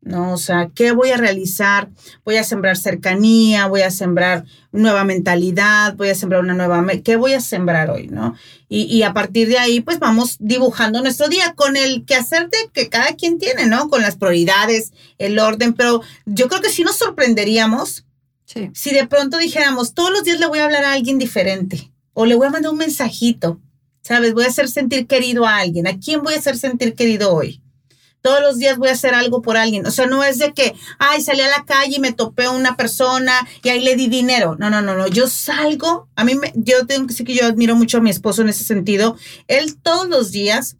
[0.00, 0.32] ¿no?
[0.32, 1.90] O sea, ¿qué voy a realizar?
[2.24, 6.84] Voy a sembrar cercanía, voy a sembrar nueva mentalidad, voy a sembrar una nueva...
[7.04, 8.34] ¿Qué voy a sembrar hoy, no?
[8.70, 12.88] Y, a partir de ahí, pues vamos dibujando nuestro día con el quehacer de que
[12.88, 13.88] cada quien tiene, ¿no?
[13.88, 18.04] Con las prioridades, el orden, pero yo creo que sí nos sorprenderíamos
[18.72, 22.24] si de pronto dijéramos, todos los días le voy a hablar a alguien diferente o
[22.24, 23.60] le voy a mandar un mensajito,
[24.02, 24.32] ¿sabes?
[24.32, 25.86] Voy a hacer sentir querido a alguien.
[25.86, 27.62] ¿A quién voy a hacer sentir querido hoy?
[28.22, 29.86] Todos los días voy a hacer algo por alguien.
[29.86, 32.50] O sea, no es de que, ay, salí a la calle y me topé a
[32.50, 34.56] una persona y ahí le di dinero.
[34.58, 35.06] No, no, no, no.
[35.06, 38.10] Yo salgo, a mí, me, yo tengo que decir que yo admiro mucho a mi
[38.10, 39.16] esposo en ese sentido.
[39.46, 40.76] Él todos los días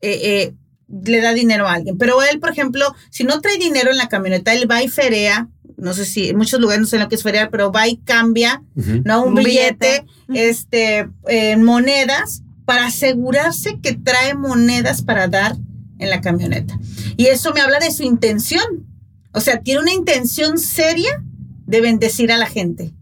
[0.00, 0.54] eh, eh,
[0.88, 1.96] le da dinero a alguien.
[1.96, 5.48] Pero él, por ejemplo, si no trae dinero en la camioneta, él va y ferea
[5.80, 7.96] no sé si en muchos lugares no sé lo que es ferial, pero va y
[7.98, 9.24] cambia, ¿no?
[9.24, 15.56] Un, billete, este, en monedas para asegurarse que trae monedas para dar
[15.98, 16.78] en la camioneta.
[17.16, 18.86] Y eso me habla de su intención.
[19.32, 21.22] O sea, tiene una intención seria
[21.66, 22.94] de bendecir a la gente.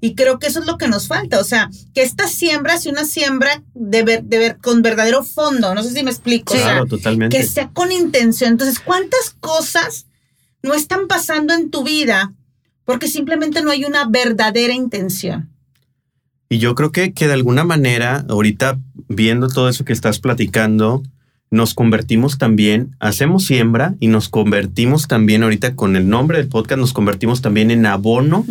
[0.00, 1.40] Y creo que eso es lo que nos falta.
[1.40, 5.74] O sea, que esta siembra sea una siembra de ver, de ver con verdadero fondo.
[5.74, 6.52] No sé si me explico.
[6.52, 7.34] Claro, totalmente.
[7.34, 8.50] Que sea con intención.
[8.50, 10.06] Entonces, ¿cuántas cosas
[10.64, 12.32] no están pasando en tu vida
[12.86, 15.50] porque simplemente no hay una verdadera intención.
[16.48, 21.02] Y yo creo que, que de alguna manera, ahorita viendo todo eso que estás platicando,
[21.50, 26.80] nos convertimos también, hacemos siembra y nos convertimos también ahorita con el nombre del podcast,
[26.80, 28.46] nos convertimos también en abono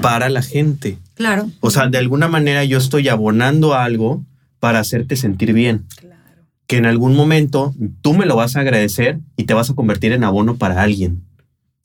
[0.00, 0.98] para la gente.
[1.14, 1.48] Claro.
[1.60, 4.24] O sea, de alguna manera yo estoy abonando algo
[4.58, 5.84] para hacerte sentir bien.
[5.96, 6.42] Claro.
[6.66, 10.10] Que en algún momento tú me lo vas a agradecer y te vas a convertir
[10.10, 11.22] en abono para alguien.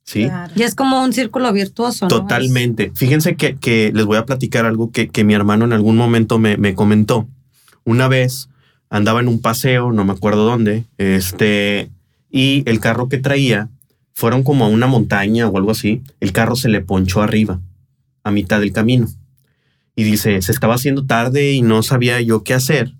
[0.08, 0.30] ¿Sí?
[0.56, 2.08] Y es como un círculo virtuoso.
[2.08, 2.92] Totalmente.
[2.96, 7.28] Fíjense que, les voy a platicar algo que, mi hermano en algún momento me, comentó.
[7.84, 8.50] Una vez
[8.90, 11.92] andaba en un paseo, no me acuerdo dónde, este,
[12.32, 13.70] y el carro que traía,
[14.14, 17.60] fueron como a una montaña o algo así, el carro se le ponchó arriba,
[18.24, 19.08] a mitad del camino.
[19.96, 22.94] Y dice, se estaba haciendo tarde y no sabía yo qué hacer.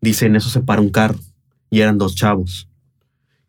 [0.00, 1.18] Dice, en eso se para un carro
[1.70, 2.68] y eran dos chavos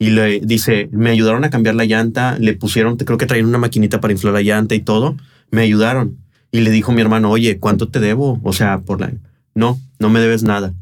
[0.04, 3.58] y le dice, me ayudaron a cambiar la llanta, le pusieron, creo que traían una
[3.58, 5.16] maquinita para inflar la llanta y todo,
[5.50, 6.18] me ayudaron.
[6.52, 8.42] Y le dijo mi hermano, oye, ¿cuánto te debo?
[8.44, 9.14] O sea, por la...
[9.56, 10.74] No, no me debes nada.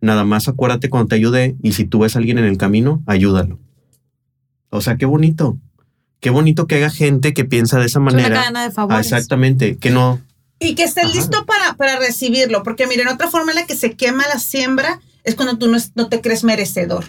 [0.00, 3.02] Nada más acuérdate cuando te ayudé y si tú ves a alguien en el camino,
[3.06, 3.58] ayúdalo.
[4.70, 5.58] O sea, qué bonito.
[6.20, 8.28] Qué bonito que haga gente que piensa de esa manera.
[8.28, 9.06] Una cadena de favores.
[9.06, 10.20] exactamente, que no...
[10.60, 13.94] Y que estés listo para, para recibirlo, porque miren, otra forma en la que se
[13.94, 17.06] quema la siembra es cuando tú no, no te crees merecedor.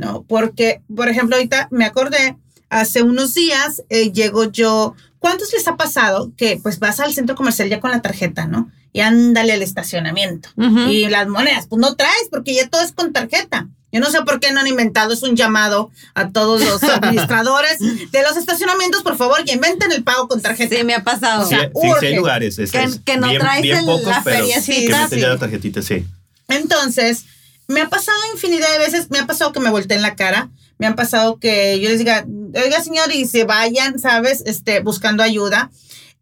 [0.00, 0.24] ¿No?
[0.26, 2.36] Porque, por ejemplo, ahorita me acordé,
[2.68, 7.36] hace unos días eh, llego yo, ¿cuántos les ha pasado que pues vas al centro
[7.36, 8.70] comercial ya con la tarjeta, ¿no?
[8.92, 10.48] Y ándale al estacionamiento.
[10.88, 13.68] Y las monedas, pues no traes porque ya todo es con tarjeta.
[13.92, 17.78] Yo no sé por qué no han inventado, es un llamado a todos los administradores
[17.78, 20.76] de los estacionamientos, por favor, que inventen el pago con tarjeta.
[20.76, 21.44] Sí, me ha pasado.
[21.44, 22.58] O sea, sí, sí, sí hay lugares.
[22.58, 25.20] Es, Que- es que no bien, traes bien el- pocos, la feriecita, que meten sí.
[25.20, 26.04] ya la tarjetita, sí.
[26.48, 27.24] Entonces,
[27.70, 30.86] me ha pasado infinidad de veces, me ha pasado que me volteen la cara, me
[30.86, 34.42] han pasado que yo les diga, oiga señor, y se vayan, ¿sabes?
[34.44, 35.70] Este, buscando ayuda.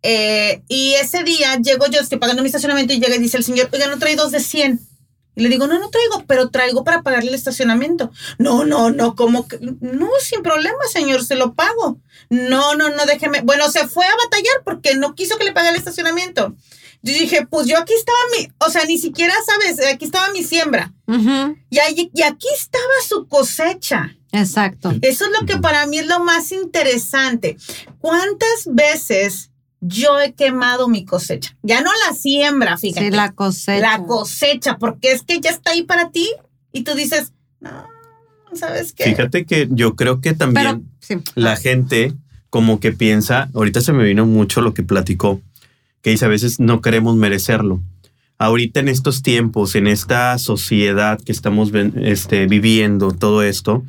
[0.03, 3.45] Eh, y ese día llego yo, estoy pagando mi estacionamiento y llega y dice el
[3.45, 4.79] señor, oiga, no trae dos de 100.
[5.37, 8.11] Y le digo, no, no traigo, pero traigo para pagarle el estacionamiento.
[8.39, 9.59] No, no, no, ¿cómo que?
[9.61, 12.01] No, sin problema, señor, se lo pago.
[12.29, 13.43] No, no, no, déjeme.
[13.43, 16.57] Bueno, se fue a batallar porque no quiso que le pague el estacionamiento.
[17.03, 19.79] Yo dije, pues yo aquí estaba mi, o sea, ni siquiera, ¿sabes?
[19.93, 20.93] Aquí estaba mi siembra.
[21.71, 24.15] Y, ahí- y aquí estaba su cosecha.
[24.33, 24.93] Exacto.
[25.01, 27.57] Eso es lo que para mí es lo más interesante.
[28.01, 31.57] ¿Cuántas veces yo he quemado mi cosecha?
[31.63, 33.07] Ya no la siembra, fíjate.
[33.07, 33.81] Sí, la cosecha.
[33.99, 36.29] La cosecha, porque es que ya está ahí para ti
[36.73, 37.87] y tú dices, no,
[38.55, 39.05] ¿sabes qué?
[39.05, 41.17] Fíjate que yo creo que Pero, también sí.
[41.35, 42.15] la gente
[42.51, 45.41] como que piensa, ahorita se me vino mucho lo que platicó,
[46.03, 47.83] que dice a veces no queremos merecerlo.
[48.39, 53.83] Ahorita en estos tiempos, en esta sociedad que estamos este, viviendo, todo esto,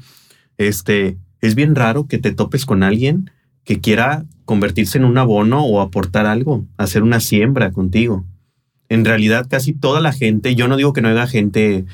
[0.57, 3.29] este, es bien raro que te topes con alguien
[3.63, 8.25] que quiera convertirse en un abono o aportar algo, hacer una siembra contigo.
[8.89, 11.85] En realidad, casi toda la gente, yo no digo que no haya gente,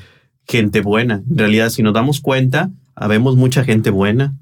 [0.46, 1.22] gente buena.
[1.28, 4.34] En realidad, si nos damos cuenta, habemos mucha gente buena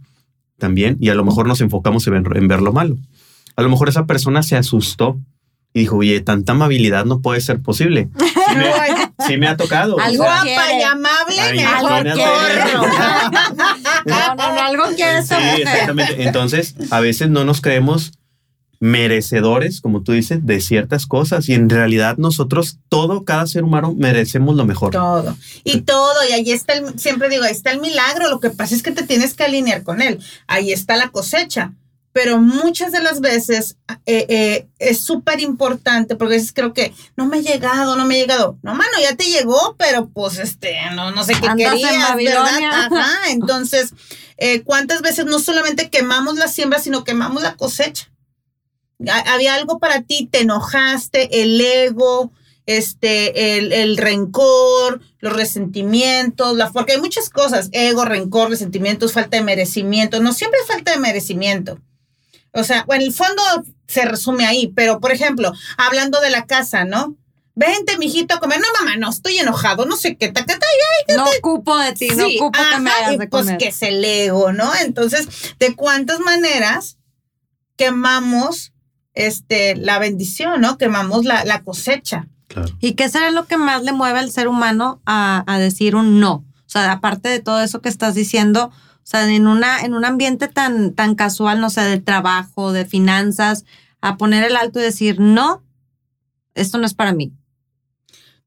[0.56, 2.96] también y a lo mejor nos enfocamos en ver lo malo.
[3.56, 5.18] A lo mejor esa persona se asustó
[5.76, 8.08] y dijo, oye, tanta amabilidad no puede ser posible.
[8.44, 9.96] Sí me, sí me ha tocado.
[9.96, 12.04] o Algo sea, Guapa y amable, Ay, corro.
[14.04, 16.22] No, no, no, algo quiere esa Sí, exactamente.
[16.22, 18.12] Entonces, a veces no nos creemos
[18.78, 21.48] merecedores, como tú dices, de ciertas cosas.
[21.48, 24.92] Y en realidad nosotros, todo, cada ser humano, merecemos lo mejor.
[24.92, 25.36] Todo.
[25.64, 26.14] Y todo.
[26.28, 28.28] Y ahí está el, siempre digo, ahí está el milagro.
[28.28, 30.20] Lo que pasa es que te tienes que alinear con él.
[30.46, 31.72] Ahí está la cosecha.
[32.14, 36.94] Pero muchas de las veces eh, eh, es súper importante porque a veces creo que
[37.16, 38.56] no me ha llegado, no me ha llegado.
[38.62, 42.08] No, mano, ya te llegó, pero pues este, no, no sé qué Andas en querías,
[42.10, 42.70] Babilonia.
[42.70, 42.88] ¿verdad?
[42.92, 43.10] Ajá.
[43.30, 43.92] Entonces,
[44.36, 48.12] eh, ¿cuántas veces no solamente quemamos la siembra, sino quemamos la cosecha?
[49.08, 52.30] Ha- Había algo para ti, te enojaste, el ego,
[52.66, 59.36] este, el, el rencor, los resentimientos, la, porque hay muchas cosas, ego, rencor, resentimientos, falta
[59.36, 61.80] de merecimiento, no siempre es falta de merecimiento.
[62.54, 63.42] O sea, bueno, en el fondo
[63.86, 67.16] se resume ahí, pero por ejemplo, hablando de la casa, ¿no?
[67.56, 68.58] Vente, mijito, a comer.
[68.60, 70.66] No, mamá, no, estoy enojado, no sé qué, ta, ta, ta,
[71.14, 73.58] No ocupo de ti, no Sí, ocupo que me ajá, hagas y de pues comer.
[73.58, 74.72] que es el ego, ¿no?
[74.80, 75.28] Entonces,
[75.60, 76.96] ¿de cuántas maneras
[77.76, 78.72] quemamos
[79.14, 80.78] este, la bendición, ¿no?
[80.78, 82.28] Quemamos la, la cosecha.
[82.48, 82.68] Claro.
[82.80, 86.20] ¿Y qué será lo que más le mueve al ser humano a, a decir un
[86.20, 86.44] no?
[86.66, 88.70] O sea, aparte de todo eso que estás diciendo,
[89.04, 92.86] o sea, en, una, en un ambiente tan, tan casual, no sé, de trabajo, de
[92.86, 93.66] finanzas,
[94.00, 95.62] a poner el alto y decir, no,
[96.54, 97.32] esto no es para mí.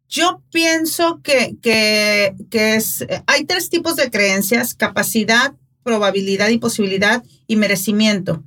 [0.10, 5.54] Yo pienso que, que, que es, hay tres tipos de creencias, capacidad,
[5.84, 8.44] probabilidad y posibilidad y merecimiento.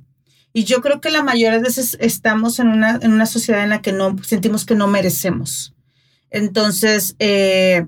[0.51, 3.69] Y yo creo que la mayoría de veces estamos en una, en una sociedad en
[3.69, 5.73] la que no sentimos que no merecemos.
[6.29, 7.85] Entonces, eh,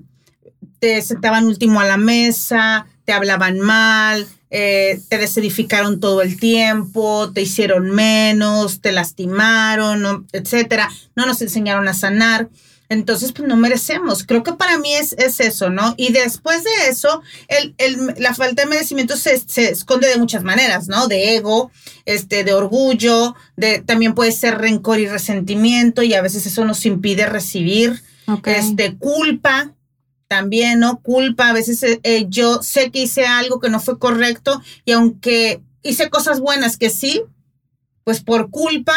[0.78, 7.30] te sentaban último a la mesa, te hablaban mal, eh, te desedificaron todo el tiempo,
[7.32, 10.90] te hicieron menos, te lastimaron, etcétera.
[11.16, 12.48] No nos enseñaron a sanar.
[12.90, 14.24] Entonces, pues no merecemos.
[14.24, 15.94] Creo que para mí es, es eso, ¿no?
[15.96, 20.44] Y después de eso, el, el- la falta de merecimiento se, se esconde de muchas
[20.44, 21.08] maneras, ¿no?
[21.08, 21.70] De ego,
[22.04, 26.84] este, de orgullo, de, también puede ser rencor y resentimiento, y a veces eso nos
[26.84, 28.02] impide recibir
[28.58, 29.72] este, culpa,
[30.28, 31.00] también, ¿no?
[31.00, 34.92] Culpa, a veces eh, eh, yo sé que hice algo que no fue correcto y
[34.92, 37.22] aunque hice cosas buenas que sí,
[38.04, 38.94] pues por culpa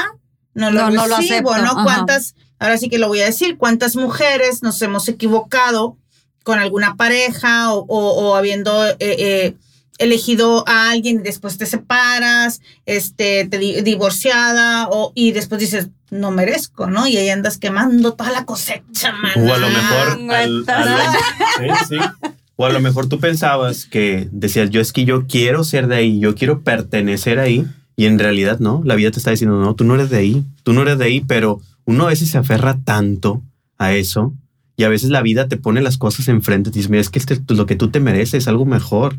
[0.53, 1.71] no lo No, no lo recibo, ¿no?
[1.71, 1.83] ajá.
[1.83, 5.97] ¿Cuántas, ahora sí que lo voy a decir, cuántas mujeres nos hemos equivocado
[6.43, 8.85] con alguna pareja o, o- o habiendo...
[8.87, 9.55] eh, eh,
[9.97, 15.89] elegido a alguien y después te separas, este, te di- divorciada o, y después dices,
[16.11, 17.07] no merezco, ¿no?
[17.07, 19.31] Y ahí andas quemando toda la cosecha, man.
[19.49, 20.07] O a lo mejor.
[20.35, 20.77] al- Neta.
[21.03, 21.17] al-
[21.57, 22.29] sí, sí.
[22.55, 25.95] O a lo mejor tú pensabas que decías, yo es que yo quiero ser de
[25.97, 27.65] ahí, yo quiero pertenecer ahí.
[27.95, 30.43] Y en realidad no, la vida te está diciendo, no, tú no eres de ahí,
[30.63, 33.41] tú no eres de ahí, pero uno a veces se aferra tanto
[33.79, 34.33] a eso
[34.75, 37.17] y a veces la vida te pone las cosas enfrente, te dice, mira, es que
[37.17, 39.17] este- lo que tú te mereces es algo mejor,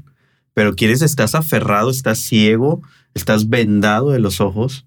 [0.58, 2.82] pero quieres, estás aferrado, estás ciego,
[3.14, 4.86] estás vendado de los ojos,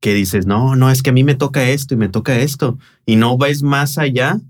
[0.00, 2.78] que dices, no, no, es que a mí me toca esto y me toca esto,
[3.04, 4.40] y no ves más allá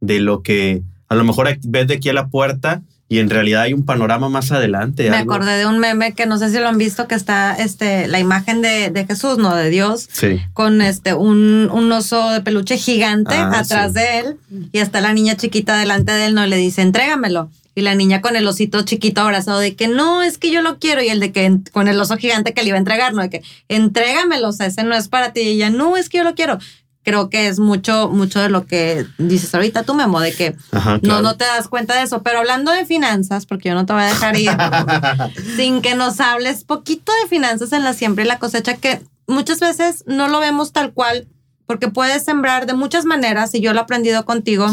[0.00, 2.82] de lo que a lo mejor ves de aquí a la puerta
[3.12, 5.10] y en realidad hay un panorama más adelante.
[5.10, 7.54] Me algo- acordé de un meme que no sé si lo han visto, que está
[7.56, 10.40] este, la imagen de, de Jesús, no de Dios, Sí.
[10.54, 13.98] con este un, un oso de peluche gigante Ah, atrás sí.
[13.98, 14.36] de él
[14.72, 17.50] y está la niña chiquita delante de él, no le dice, entrégamelo.
[17.74, 20.78] Y la niña con el osito chiquito abrazado de que no, es que yo lo
[20.78, 21.02] quiero.
[21.02, 23.30] Y el de que con el oso gigante que le iba a entregar, no, de
[23.30, 25.40] que entrégamelo, o sea, ese no es para ti.
[25.40, 26.58] Y ella, no, es que yo lo quiero.
[27.04, 30.94] Creo que es mucho, mucho de lo que dices ahorita tú, Memo, de que Ajá,
[30.94, 31.22] no, claro.
[31.22, 32.22] no te das cuenta de eso.
[32.22, 34.50] Pero hablando de finanzas, porque yo no te voy a dejar ir
[35.56, 39.58] sin que nos hables poquito de finanzas en la siembra y la cosecha, que muchas
[39.60, 41.26] veces no lo vemos tal cual,
[41.66, 44.70] porque puedes sembrar de muchas maneras, y yo lo he aprendido contigo,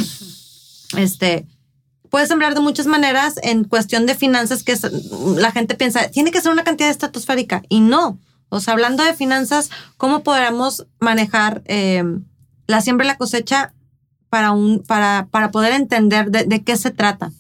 [0.98, 1.46] este,
[2.10, 4.88] puedes sembrar de muchas maneras en cuestión de finanzas, que es-
[5.38, 8.18] la gente piensa, tiene que ser una cantidad estratosférica, y no.
[8.50, 12.04] O sea, hablando de finanzas, ¿cómo podríamos manejar eh,
[12.68, 13.74] la siembra y la cosecha
[14.30, 17.32] para, un, para, para poder entender de, de qué se trata?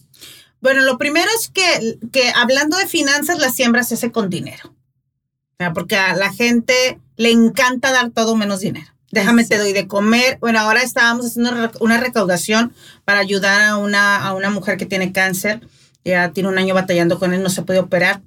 [0.61, 4.69] Bueno, lo primero es que, que hablando de finanzas, la siembra se hace con dinero.
[4.69, 8.87] O sea, porque a la gente le encanta dar todo menos dinero.
[9.11, 9.49] Déjame Sí.
[9.49, 10.37] te doy de comer.
[10.39, 12.73] Bueno, ahora estábamos haciendo una recaudación
[13.05, 15.67] para ayudar a una, a una mujer que tiene cáncer.
[16.05, 18.21] Ya tiene un año batallando con él, no se puede operar.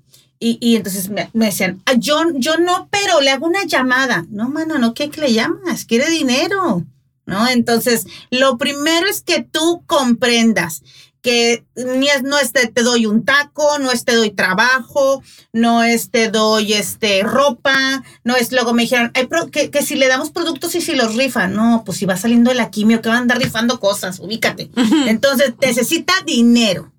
[0.44, 4.24] Y, y entonces me, me decían, "Ah, yo, yo no, pero le hago una llamada.
[4.28, 5.84] No, mano, no, ¿qué que le llamas?
[5.84, 6.84] Quiere dinero.
[7.24, 7.46] ¿No?
[7.48, 10.82] Entonces, lo primero es que tú comprendas
[11.22, 15.22] que ni es, no es te, te doy un taco, no es te doy trabajo,
[15.52, 19.82] no es te doy este ropa, no es luego me dijeron "Ay, pro- que, que
[19.84, 22.72] si le damos productos y si los rifan, no, pues si va saliendo de la
[22.72, 24.72] quimio que van a andar rifando cosas, ubícate.
[25.06, 26.92] Entonces necesita dinero.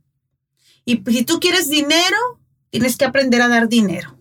[0.85, 2.17] Y si tú quieres dinero,
[2.73, 4.17] tienes que aprender a dar dinero.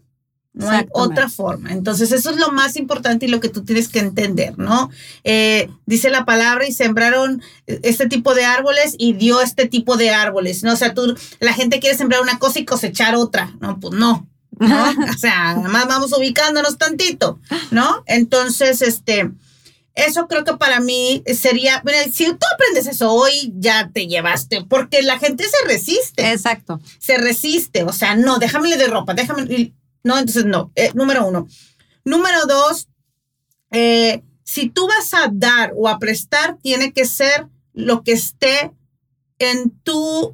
[0.52, 1.72] No hay otra forma.
[1.72, 4.90] Entonces, eso es lo más importante y lo que tú tienes que entender, ¿no?
[5.24, 10.10] Eh, dice la palabra y sembraron este tipo de árboles y dio este tipo de
[10.10, 10.74] árboles, ¿no?
[10.74, 13.80] O sea, tú, la gente quiere sembrar una cosa y cosechar otra, ¿no?
[13.80, 14.28] Pues no,
[14.58, 14.84] ¿no?
[15.10, 17.40] O sea, además vamos ubicándonos tantito,
[17.70, 18.04] ¿no?
[18.04, 19.30] Entonces, este,
[19.94, 24.64] eso creo que para mí sería, mira, si tú aprendes eso hoy, ya te llevaste,
[24.64, 26.80] porque la gente se resiste Exacto.
[26.98, 31.46] se resiste, o sea, no, déjame de ropa, déjame, no, entonces no, eh, número uno.
[32.04, 32.88] Número dos,
[33.70, 38.72] eh, si tú vas a dar o a prestar, tiene que ser lo que esté
[39.38, 40.32] en tu,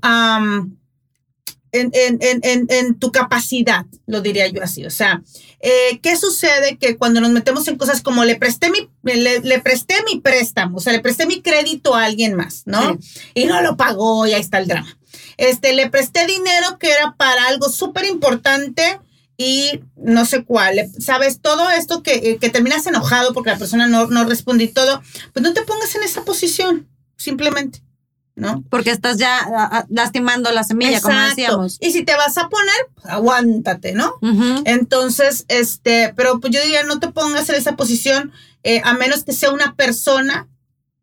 [1.73, 4.85] en, en- en- en- tu capacidad, lo diría yo así.
[4.87, 5.23] O sea,
[5.61, 6.79] eh, ¿qué sucede?
[6.79, 10.79] Que cuando nos metemos en cosas como le presté mi, le, le presté mi préstamo,
[10.79, 12.99] o sea, le presté mi crédito a alguien más, ¿no?
[13.35, 14.97] Y no lo pagó y ahí está el drama.
[15.37, 19.01] Este, le presté dinero que era para algo súper importante
[19.37, 21.41] y no sé cuál, ¿sabes?
[21.41, 25.01] Todo esto que, eh, que terminas enojado porque la persona no, no responde y todo,
[25.33, 27.81] pues no te pongas en esa posición, simplemente,
[28.39, 28.65] ¿no?
[28.71, 31.77] Porque estás ya lastimando la semilla, como decíamos.
[31.81, 34.15] Y si te vas a poner, pues, aguántate, ¿no?
[34.65, 38.33] Entonces, este, pero pues yo diría, no te pongas en esa posición,
[38.63, 40.49] eh, a menos que sea una persona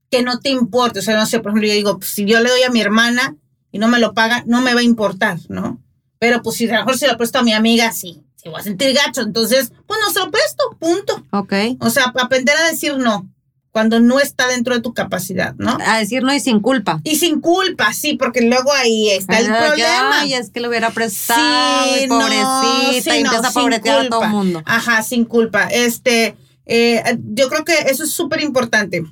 [0.09, 0.99] que no te importe.
[0.99, 2.81] O sea, no sé, por ejemplo, yo digo, pues, si yo le doy a mi
[2.81, 3.35] hermana
[3.71, 5.81] y no me lo paga, no me va a importar, ¿no?
[6.17, 8.59] Pero pues si a lo mejor se lo presto a mi amiga, sí, se va
[8.59, 9.21] a sentir gacho.
[9.21, 11.25] Entonces, pues no se lo presto, punto.
[11.31, 11.53] Ok.
[11.79, 13.29] O sea, aprender a decir no
[13.75, 15.77] cuando no está dentro de tu capacidad, ¿no?
[15.85, 17.01] A decir no y sin culpa.
[17.03, 20.21] Y sin culpa, sí, porque luego ahí está el Ah, problema.
[20.21, 23.51] Ay, es que le hubiera prestado, Sí, y no, pobrecita, sí, y no, empieza a
[23.51, 24.63] pobretear a todo el mundo.
[24.65, 25.67] Ajá, sin culpa.
[25.67, 29.03] Este, eh, yo creo que eso es súper importante.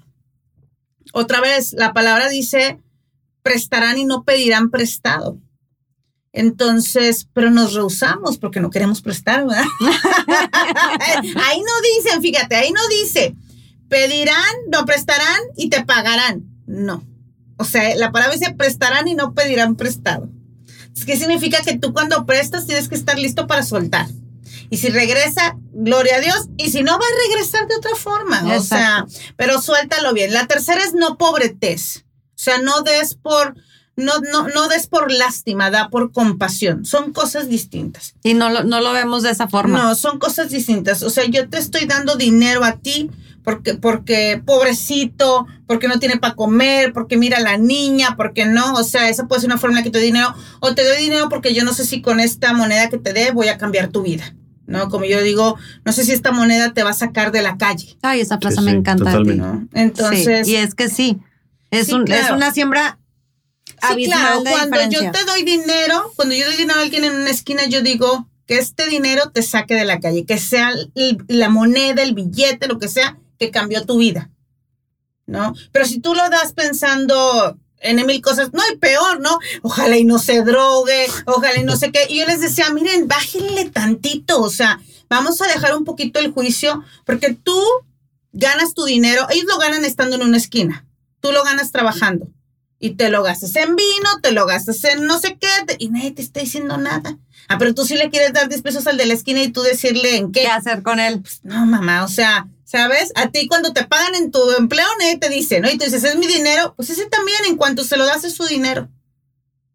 [1.12, 2.80] Otra vez, la palabra dice,
[3.42, 5.40] prestarán y no pedirán prestado.
[6.32, 9.66] Entonces, pero nos rehusamos porque no queremos prestar, ¿verdad?
[9.82, 13.36] ahí no dicen, fíjate, ahí no dice,
[13.90, 16.44] pedirán, no prestarán y te pagarán.
[16.66, 17.04] No.
[17.58, 20.30] O sea, la palabra dice prestarán y no pedirán prestado.
[21.06, 21.62] ¿Qué significa?
[21.64, 24.08] Que tú cuando prestas tienes que estar listo para soltar.
[24.70, 26.50] Y si regresa, gloria a Dios.
[26.58, 28.44] Y si no, va a regresar de otra forma.
[28.56, 29.34] O sea, Exacto.
[29.36, 30.34] pero suéltalo bien.
[30.34, 32.06] La tercera es no pobretes.
[32.30, 33.56] O sea, no des por,
[33.96, 36.86] no, no, no des por lástima, da por compasión.
[36.86, 38.16] Son cosas distintas.
[38.24, 39.82] Y no lo, no lo vemos de esa forma.
[39.82, 41.04] No, son cosas distintas.
[41.04, 43.12] O sea, yo te estoy dando dinero a ti
[43.44, 48.74] porque, porque pobrecito, porque no tiene para comer, porque mira a la niña, porque no.
[48.74, 50.34] O sea, esa puede ser una forma en la que te doy dinero.
[50.60, 53.32] O te doy dinero porque yo no sé si con esta moneda que te dé
[53.32, 54.36] voy a cambiar tu vida.
[54.66, 54.88] ¿No?
[54.88, 57.98] Como yo digo, no sé si esta moneda te va a sacar de la calle.
[58.02, 59.14] Ay, esa frase Sí, me sí, encanta.
[59.74, 60.48] Entonces.
[60.48, 61.20] Sí, y es que sí.
[61.70, 62.98] Es, Sí, un, es una siembra
[64.06, 67.30] claro, de cuando yo te doy dinero, cuando yo doy dinero a alguien en una
[67.30, 70.72] esquina, yo digo que este dinero te saque de la calle, que sea
[71.28, 74.30] la moneda, el billete, lo que sea, que cambió tu vida.
[75.26, 75.54] ¿No?
[75.72, 79.38] Pero si tú lo das pensando, en mil cosas, no, y peor, ¿no?
[79.62, 82.08] Ojalá y no se drogue, ojalá y no sé qué.
[82.10, 86.32] Y yo les decía, miren, bájenle tantito, o sea, vamos a dejar un poquito el
[86.32, 87.60] juicio, porque tú
[88.32, 90.86] ganas tu dinero, ellos lo ganan estando en una esquina,
[91.20, 92.28] tú lo ganas trabajando
[92.80, 96.12] y te lo gastas en vino, te lo gastas en no sé qué, y nadie
[96.12, 97.18] te está diciendo nada.
[97.48, 99.62] Ah, pero tú sí le quieres dar 10 pesos al de la esquina y tú
[99.62, 100.42] decirle en qué.
[100.42, 101.22] ¿Qué hacer con él?
[101.22, 103.12] Pues, no, mamá, o sea, ¿sabes?
[103.14, 105.70] A ti cuando te pagan en tu empleo, nadie te dice, ¿no?
[105.70, 108.34] Y tú dices, es mi dinero, pues ese también, en cuanto se lo das, es
[108.34, 108.90] su dinero.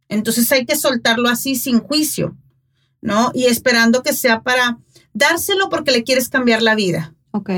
[0.08, 2.36] Entonces hay que soltarlo así sin juicio,
[3.00, 3.30] ¿no?
[3.34, 4.78] Y esperando que sea para
[5.12, 7.14] dárselo porque le quieres cambiar la vida.
[7.30, 7.50] Ok.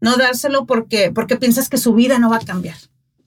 [0.00, 2.76] No dárselo porque, porque piensas que su vida no va a cambiar.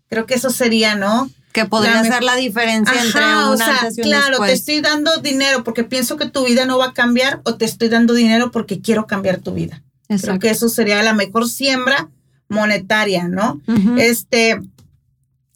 [0.07, 1.29] Creo que eso sería, ¿no?
[1.51, 4.79] Que podría ser la diferencia entre un o sea, antes y un Claro, te estoy
[4.79, 8.13] dando dinero porque pienso que tu vida no va a cambiar o te estoy dando
[8.13, 9.83] dinero porque quiero cambiar tu vida.
[10.09, 10.25] Exacto.
[10.27, 12.09] Creo que eso sería la mejor siembra
[12.49, 13.61] monetaria, ¿no?
[13.97, 14.59] Este,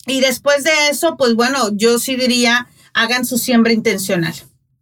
[0.08, 4.34] y después de eso, pues bueno, yo sí diría, hagan su siembra intencional.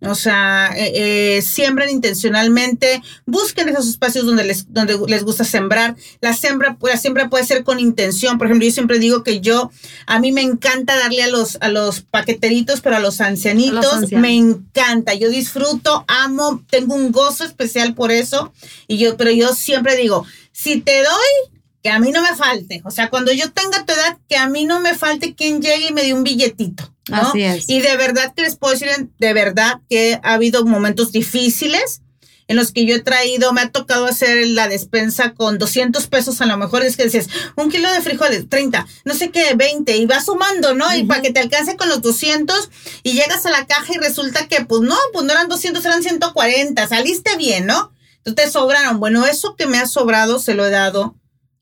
[0.01, 5.97] O sea, eh, eh, siembren intencionalmente, busquen esos espacios donde les, donde les gusta sembrar.
[6.21, 8.37] La siembra, la siembra puede ser con intención.
[8.37, 9.71] Por ejemplo, yo siempre digo que yo,
[10.05, 14.35] a mí me encanta darle a los, a los paqueteritos, pero a los ancianitos me
[14.35, 15.15] encanta.
[15.15, 18.53] Yo disfruto, amo, tengo un gozo especial por eso.
[18.87, 22.81] Y yo, pero yo siempre digo, si te doy, que a mí no me falte.
[22.85, 25.87] O sea, cuando yo tenga tu edad, que a mí no me falte quien llegue
[25.89, 26.93] y me dé un billetito.
[27.11, 27.69] Así es.
[27.69, 32.01] Y de verdad que les puedo decir, de verdad que ha habido momentos difíciles
[32.49, 36.41] en los que yo he traído, me ha tocado hacer la despensa con 200 pesos
[36.41, 39.95] a lo mejor, es que dices, un kilo de frijoles, 30, no sé qué, 20,
[39.97, 40.91] y vas sumando, ¿no?
[40.95, 42.71] Y para que te alcance con los 200
[43.03, 46.01] y llegas a la caja y resulta que, pues no, pues no eran 200, eran
[46.01, 47.93] 140, saliste bien, ¿no?
[48.17, 48.99] Entonces te sobraron.
[48.99, 51.15] Bueno, eso que me ha sobrado se lo he dado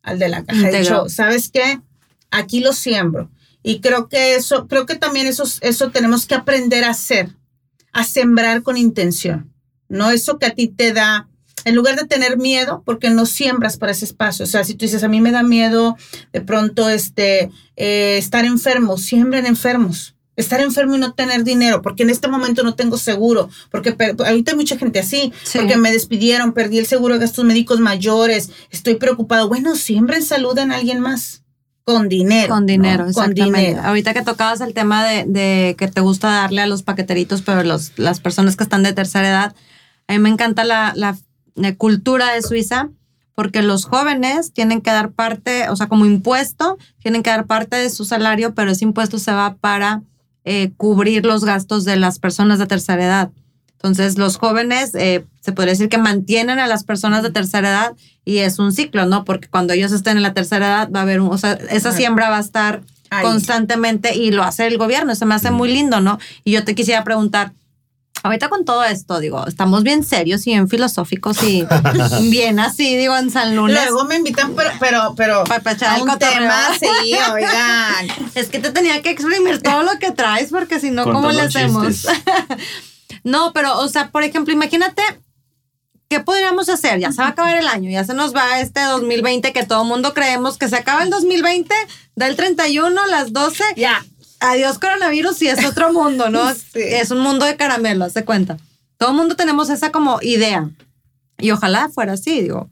[0.04, 0.70] al de la caja.
[0.70, 1.82] De hecho, ¿sabes qué?
[2.32, 3.30] Aquí lo siembro
[3.68, 7.36] y creo que eso, creo que también eso, eso tenemos que aprender a hacer,
[7.92, 9.54] a sembrar con intención.
[9.90, 11.28] No eso que a ti te da,
[11.66, 14.46] en lugar de tener miedo, porque no siembras para ese espacio.
[14.46, 15.98] O sea, si tú dices, a mí me da miedo
[16.32, 20.16] de pronto este, eh, estar enfermo, siembren enfermos.
[20.38, 24.52] Estar enfermo y no tener dinero, porque en este momento no tengo seguro, porque ahorita
[24.52, 28.96] hay mucha gente así, porque me despidieron, perdí el seguro de gastos médicos mayores, estoy
[28.96, 29.50] preocupado.
[29.50, 31.44] Bueno, siembren salud en alguien más.
[31.88, 32.54] Con dinero.
[32.54, 33.80] Con dinero, exactamente.
[33.80, 37.94] Ahorita que tocabas el tema de, que te gusta darle a los paqueteritos, pero los,
[37.96, 39.56] las personas que están de tercera edad,
[40.10, 41.16] a mí me encanta la, la,
[41.78, 42.90] cultura de Suiza
[43.36, 47.78] porque los jóvenes tienen que dar parte, o sea, como impuesto, tienen que dar parte
[47.78, 50.02] de su salario, pero ese impuesto se va para
[50.44, 53.32] eh, cubrir los gastos de las personas de tercera edad.
[53.78, 57.94] Entonces, los jóvenes, eh, se podría decir que mantienen a las personas de tercera edad
[58.26, 59.24] y es un ciclo, ¿no?
[59.24, 61.92] Porque cuando ellos estén en la tercera edad va a haber, un, o sea, esa
[61.92, 62.82] siembra va a estar
[63.22, 65.16] constantemente y lo hace el gobierno.
[65.16, 66.20] Se me hace muy lindo, ¿no?
[66.44, 67.54] Y yo te quisiera preguntar,
[68.24, 71.66] ahorita con todo esto, digo, estamos bien serios y bien filosóficos y
[72.30, 73.76] bien así, digo, en San Lunes.
[73.86, 78.08] Luego me invitan, pero, pero, pero para echar un tema, sí, oigan.
[78.36, 81.42] es que te tenía que exprimir todo lo que traes porque si no, ¿cómo le
[81.42, 82.08] hacemos?
[83.24, 85.02] No, pero, o sea, por ejemplo, imagínate,
[86.10, 87.00] ¿qué podríamos hacer?
[87.00, 89.84] Ya se va a acabar el año, ya se nos va este 2020 que todo
[89.84, 91.74] el mundo creemos que se acaba el 2020,
[92.16, 93.64] da el 31, las 12.
[93.76, 94.06] Ya.
[94.40, 96.48] Adiós coronavirus y es otro mundo, ¿no?
[96.74, 98.58] Es un mundo de caramelo, se cuenta.
[98.98, 100.70] Todo el mundo tenemos esa como idea.
[101.40, 102.70] Y ojalá fuera así, digo.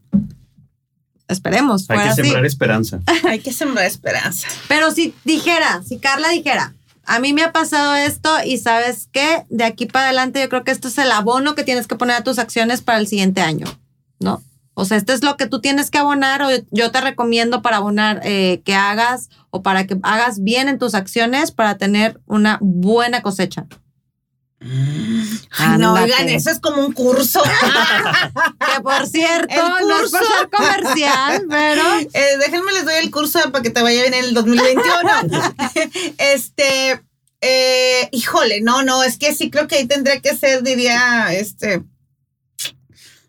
[1.27, 1.89] Esperemos.
[1.89, 2.99] Hay que sembrar esperanza.
[3.23, 4.47] Hay que sembrar esperanza.
[4.67, 6.73] Pero si dijera, si Carla dijera,
[7.05, 10.63] a mí me ha pasado esto y sabes qué, de aquí para adelante yo creo
[10.63, 13.41] que esto es el abono que tienes que poner a tus acciones para el siguiente
[13.41, 13.65] año,
[14.19, 14.41] ¿no?
[14.73, 17.77] O sea, esto es lo que tú tienes que abonar o yo te recomiendo para
[17.77, 22.57] abonar eh, que hagas o para que hagas bien en tus acciones para tener una
[22.61, 23.67] buena cosecha.
[24.61, 27.41] Ay, no, oigan, eso es como un curso.
[28.75, 31.83] que por cierto, no es por ser comercial, pero.
[32.13, 34.83] Eh, déjenme les doy el curso para que te vaya bien en el 2021.
[36.17, 37.01] este.
[37.41, 41.83] Eh, híjole, no, no, es que sí creo que ahí tendría que ser, diría, este.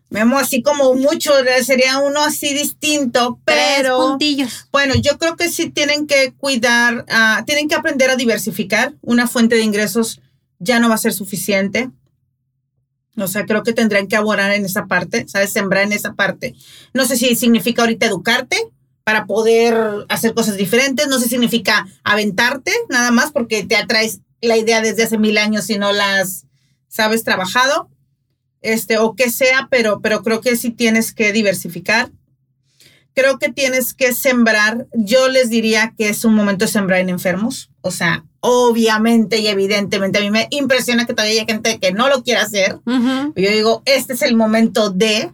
[0.09, 3.97] Memo así como mucho, sería uno así distinto, pero.
[3.97, 4.67] puntillos.
[4.71, 9.27] Bueno, yo creo que sí tienen que cuidar, uh, tienen que aprender a diversificar una
[9.27, 10.21] fuente de ingresos
[10.59, 11.89] ya no va a ser suficiente.
[13.15, 15.51] O sea, creo que tendrán que abonar en esa parte, ¿sabes?
[15.51, 16.55] Sembrar en esa parte.
[16.93, 18.57] No sé si significa ahorita educarte
[19.03, 21.07] para poder hacer cosas diferentes.
[21.07, 25.37] No sé si significa aventarte nada más porque te atraes la idea desde hace mil
[25.37, 26.45] años y no las
[26.87, 27.89] sabes trabajado.
[28.61, 32.11] Este, o que sea, pero, pero creo que sí tienes que diversificar.
[33.17, 34.85] Creo que tienes que sembrar.
[34.93, 37.71] Yo les diría que es un momento de sembrar en enfermos.
[37.81, 42.09] O sea, obviamente y evidentemente a mí me impresiona que todavía hay gente que no
[42.09, 42.77] lo quiere hacer.
[42.85, 45.31] Yo digo, este es el momento de,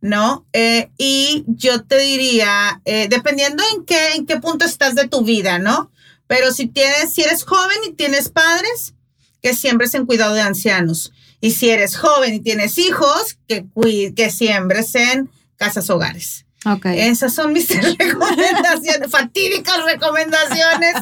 [0.00, 0.46] ¿no?
[0.54, 5.22] Eh, y yo te diría, eh, dependiendo en qué, en qué punto estás de tu
[5.22, 5.92] vida, ¿no?
[6.26, 8.94] Pero si tienes, si eres joven y tienes padres,
[9.42, 11.12] que siembres en cuidado de ancianos.
[11.42, 13.66] Y si eres joven y tienes hijos, que,
[14.16, 16.46] que siembres en casas hogares.
[16.66, 16.84] Ok.
[16.86, 20.94] Esas son mis recomendaciones, fatídicas recomendaciones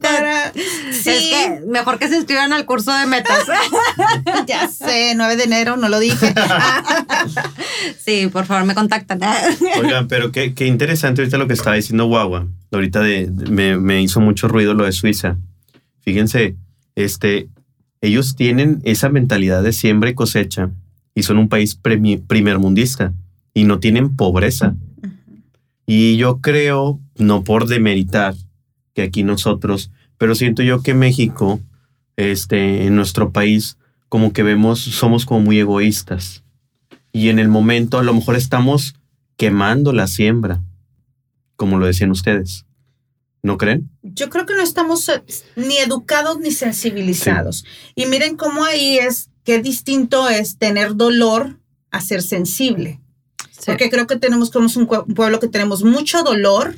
[0.00, 0.52] para...
[0.52, 3.46] Sí, Es que mejor que se inscriban al curso de metas.
[4.46, 6.32] ya sé, 9 de enero, no lo dije.
[7.98, 9.20] sí, por favor, me contactan.
[9.80, 12.46] Oigan, pero qué, qué interesante ahorita lo que estaba diciendo Guagua.
[12.70, 15.36] Ahorita de, de- me, me hizo mucho ruido lo de Suiza.
[16.00, 16.56] Fíjense,
[16.94, 17.48] este,
[18.00, 20.70] ellos tienen esa mentalidad de siembra y cosecha
[21.14, 23.12] y son un país primermundista
[23.54, 24.74] y no tienen pobreza.
[25.86, 28.34] Y yo creo, no por demeritar,
[28.94, 31.60] que aquí nosotros, pero siento yo que México,
[32.16, 33.78] este, en nuestro país,
[34.08, 36.44] como que vemos, somos como muy egoístas.
[37.12, 38.94] Y en el momento a lo mejor estamos
[39.36, 40.62] quemando la siembra,
[41.56, 42.64] como lo decían ustedes.
[43.42, 43.90] ¿No creen?
[44.02, 45.22] Yo creo que no estamos eh,
[45.56, 47.64] ni educados ni sensibilizados.
[47.96, 51.58] Y miren cómo ahí es, qué distinto es tener dolor
[51.90, 53.00] a ser sensible.
[53.66, 56.76] Porque creo que tenemos como un, pueblo que tenemos mucho dolor.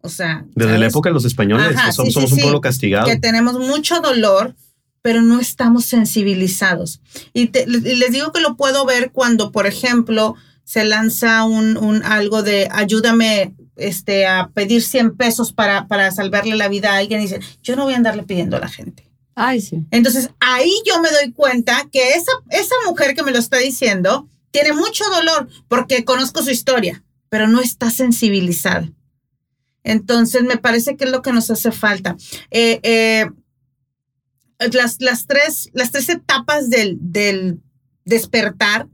[0.00, 0.92] O sea, Desde la ¿sabes?
[0.92, 2.42] época de los españoles Ajá, somos, sí, sí, somos un sí.
[2.42, 3.06] pueblo castigado.
[3.06, 4.54] que tenemos mucho dolor,
[5.02, 7.00] pero no estamos sensibilizados.
[7.32, 10.34] Y, te- y les digo que lo puedo ver cuando, por ejemplo,
[10.64, 16.54] se lanza un, un algo de ayúdame este, a pedir 100 pesos para, para salvarle
[16.56, 19.10] la vida a alguien y dice, yo no voy a andarle pidiendo a la gente.
[19.34, 19.84] Ay, sí.
[19.90, 24.28] Entonces ahí yo me doy cuenta que esa, esa mujer que me lo está diciendo
[24.54, 28.88] tiene mucho dolor porque conozco su historia, pero no está sensibilizada.
[29.82, 32.16] Entonces me parece que es lo que nos hace falta.
[32.52, 33.26] Eh, eh,
[34.72, 37.62] las, las, tres, las tres etapas del, del
[38.04, 38.86] despertar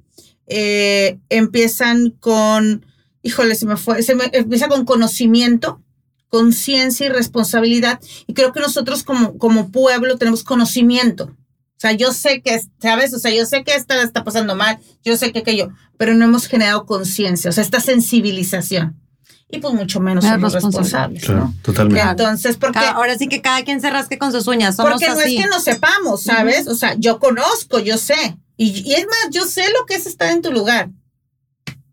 [0.46, 2.86] eh, empiezan con,
[3.20, 5.82] híjole, se me fue, se me, empieza con conocimiento,
[6.30, 8.00] conciencia y responsabilidad.
[8.26, 11.36] Y creo que nosotros como, como pueblo tenemos conocimiento.
[11.80, 13.14] O sea, yo sé que, ¿sabes?
[13.14, 16.26] O sea, yo sé que esta está pasando mal, yo sé que aquello, pero no
[16.26, 19.00] hemos generado conciencia, o sea, esta sensibilización.
[19.48, 21.54] Y pues mucho menos somos responsables, Claro, ¿no?
[21.62, 22.02] totalmente.
[22.10, 24.76] Entonces, porque, Cada- ahora sí que cada quien se rasque con sus uñas.
[24.76, 25.36] Somos porque no así.
[25.38, 26.68] es que no sepamos, ¿sabes?
[26.68, 28.36] O sea, yo conozco, yo sé.
[28.58, 30.90] Y, y es más, yo sé lo que es estar en tu lugar,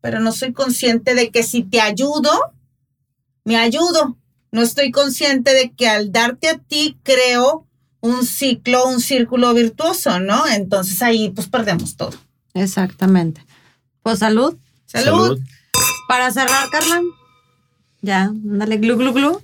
[0.02, 2.30] pero no soy consciente de que si te ayudo,
[3.46, 4.18] me ayudo.
[4.52, 7.67] No estoy consciente de que al darte a ti creo
[8.02, 10.48] un ciclo, un círculo virtuoso, ¿no?
[10.48, 12.14] Entonces ahí pues perdemos todo.
[12.54, 13.46] Exactamente.
[14.04, 14.56] Pues salud.
[14.86, 15.40] Salud.
[16.08, 17.02] Para cerrar, Carla.
[18.02, 19.42] Ya, dale glu glu glu.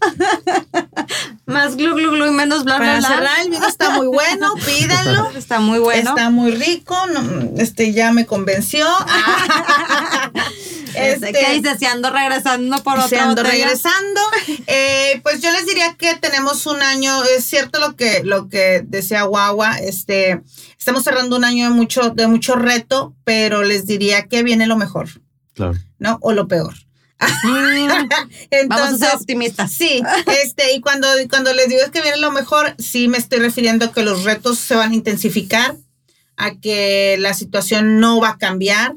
[1.45, 3.07] Más glu glu glu y menos bla bla Para bla.
[3.07, 5.31] cerrar, el vino está muy bueno, pídanlo.
[5.35, 6.09] Está muy bueno.
[6.09, 8.85] Está muy rico, no, este ya me convenció.
[10.95, 11.79] Este, ¿Qué dices?
[11.79, 13.65] Si ando regresando por Se otra ando botella.
[13.65, 14.21] regresando.
[14.67, 18.83] Eh, pues yo les diría que tenemos un año, es cierto lo que, lo que
[18.85, 20.41] decía Guagua, este,
[20.77, 24.75] estamos cerrando un año de mucho, de mucho reto, pero les diría que viene lo
[24.77, 25.09] mejor,
[25.53, 25.73] Claro.
[25.99, 26.17] ¿no?
[26.21, 26.73] O lo peor.
[27.43, 29.71] Mm, Vamos a Entonces, ser optimistas.
[29.71, 30.01] Sí,
[30.43, 33.85] este, y cuando, cuando les digo es que viene lo mejor, sí me estoy refiriendo
[33.85, 35.75] a que los retos se van a intensificar,
[36.35, 38.95] a que la situación no va a cambiar,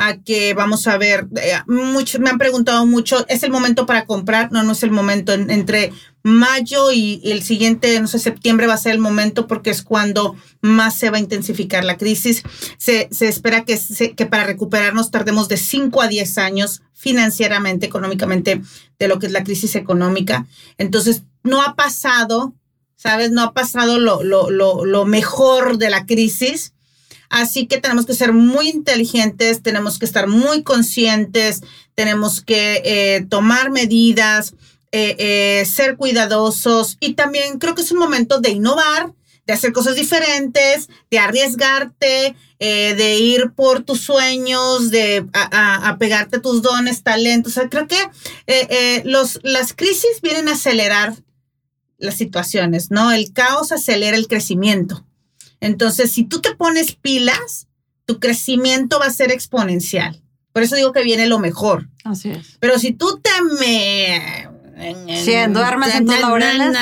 [0.00, 4.50] a que vamos a ver, eh, me han preguntado mucho, ¿es el momento para comprar?
[4.52, 5.32] No, no es el momento.
[5.32, 5.92] En- entre
[6.22, 10.36] mayo y, el siguiente, no sé, septiembre va a ser el momento porque es cuando
[10.60, 12.42] más se va a intensificar la crisis.
[12.78, 17.86] Se, se espera que, se- que para recuperarnos tardemos de 5 a 10 años financieramente,
[17.86, 18.60] económicamente,
[18.98, 20.46] de lo que es la crisis económica.
[20.78, 22.54] Entonces, no ha pasado,
[22.96, 23.30] ¿sabes?
[23.32, 26.72] No ha pasado lo, lo, lo, lo mejor de la crisis.
[27.30, 31.62] Así que tenemos que ser muy inteligentes, tenemos que estar muy conscientes,
[31.94, 34.54] tenemos que eh, tomar medidas,
[34.92, 39.12] eh, eh, ser cuidadosos y también creo que es un momento de innovar,
[39.46, 46.60] de hacer cosas diferentes, de arriesgarte, de ir por tus sueños, de a, a- tus
[46.60, 47.52] dones, talentos.
[47.52, 51.14] O sea, creo que los, las crisis vienen a acelerar
[51.98, 53.10] las situaciones, ¿no?
[53.10, 55.07] El caos acelera el crecimiento.
[55.60, 57.66] Entonces, si tú te pones pilas,
[58.04, 60.22] tu crecimiento va a ser exponencial.
[60.52, 61.88] Por eso digo que viene lo mejor.
[62.04, 62.56] Así es.
[62.60, 63.30] Pero si tú te
[63.60, 64.48] me...
[65.24, 66.76] Sí, duermes en tus na, laureles.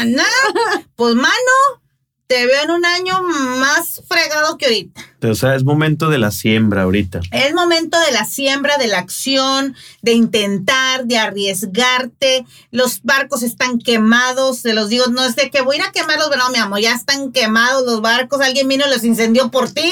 [0.96, 1.82] Pues, mano,
[2.26, 5.00] te veo en un año más fregado que ahorita.
[5.22, 7.20] O sea, es momento de la siembra ahorita.
[7.30, 12.44] Es momento de la siembra, de la acción, de intentar, de arriesgarte.
[12.70, 15.92] Los barcos están quemados, se los digo, no es de que voy a ir a
[15.92, 19.50] quemarlos, pero no, mi amor, ya están quemados los barcos, alguien vino y los incendió
[19.50, 19.90] por ti.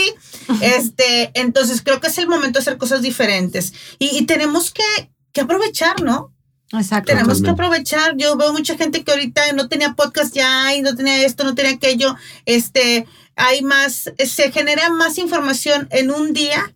[0.61, 3.73] Este, entonces creo que es el momento de hacer cosas diferentes.
[3.99, 6.34] Y, y tenemos que, que aprovechar, ¿no?
[6.79, 7.13] Exacto.
[7.13, 8.17] Tenemos que aprovechar.
[8.17, 11.55] Yo veo mucha gente que ahorita no tenía podcast ya y no tenía esto, no
[11.55, 12.17] tenía aquello.
[12.45, 13.07] Este,
[13.37, 16.75] hay más, se genera más información en un día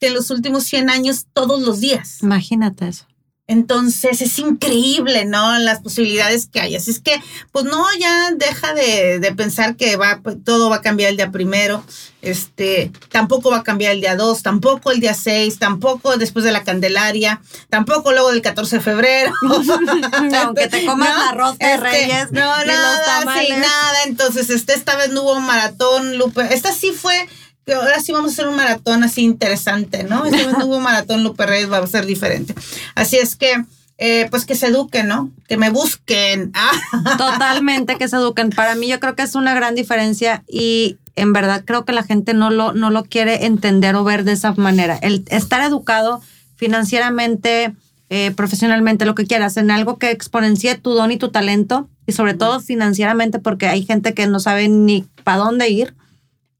[0.00, 2.22] que en los últimos 100 años todos los días.
[2.22, 3.06] Imagínate eso.
[3.46, 5.58] Entonces es increíble, ¿no?
[5.58, 6.76] Las posibilidades que hay.
[6.76, 7.20] Así es que,
[7.52, 11.16] pues no, ya deja de, de pensar que va, pues, todo va a cambiar el
[11.18, 11.84] día primero.
[12.24, 16.52] Este, tampoco va a cambiar el día 2, tampoco el día 6, tampoco después de
[16.52, 19.32] la Candelaria, tampoco luego del 14 de febrero.
[20.42, 22.32] Aunque te comas No, la rosca de Reyes.
[22.32, 24.04] No, los nada, sí, nada.
[24.06, 26.54] Entonces, este, esta vez no hubo maratón, Lupe.
[26.54, 27.28] Esta sí fue,
[27.72, 30.24] ahora sí vamos a hacer un maratón así interesante, ¿no?
[30.24, 32.54] Esta vez no hubo maratón, Lupe Reyes va a ser diferente.
[32.94, 33.64] Así es que,
[33.98, 35.30] eh, pues que se eduquen, ¿no?
[35.48, 36.52] Que me busquen.
[37.18, 38.50] Totalmente que se eduquen.
[38.50, 42.02] Para mí yo creo que es una gran diferencia y en verdad creo que la
[42.02, 44.98] gente no lo, no lo quiere entender o ver de esa manera.
[45.00, 46.20] El estar educado
[46.56, 47.74] financieramente,
[48.10, 52.12] eh, profesionalmente, lo que quieras, en algo que exponencie tu don y tu talento y
[52.12, 55.94] sobre todo financieramente porque hay gente que no sabe ni para dónde ir,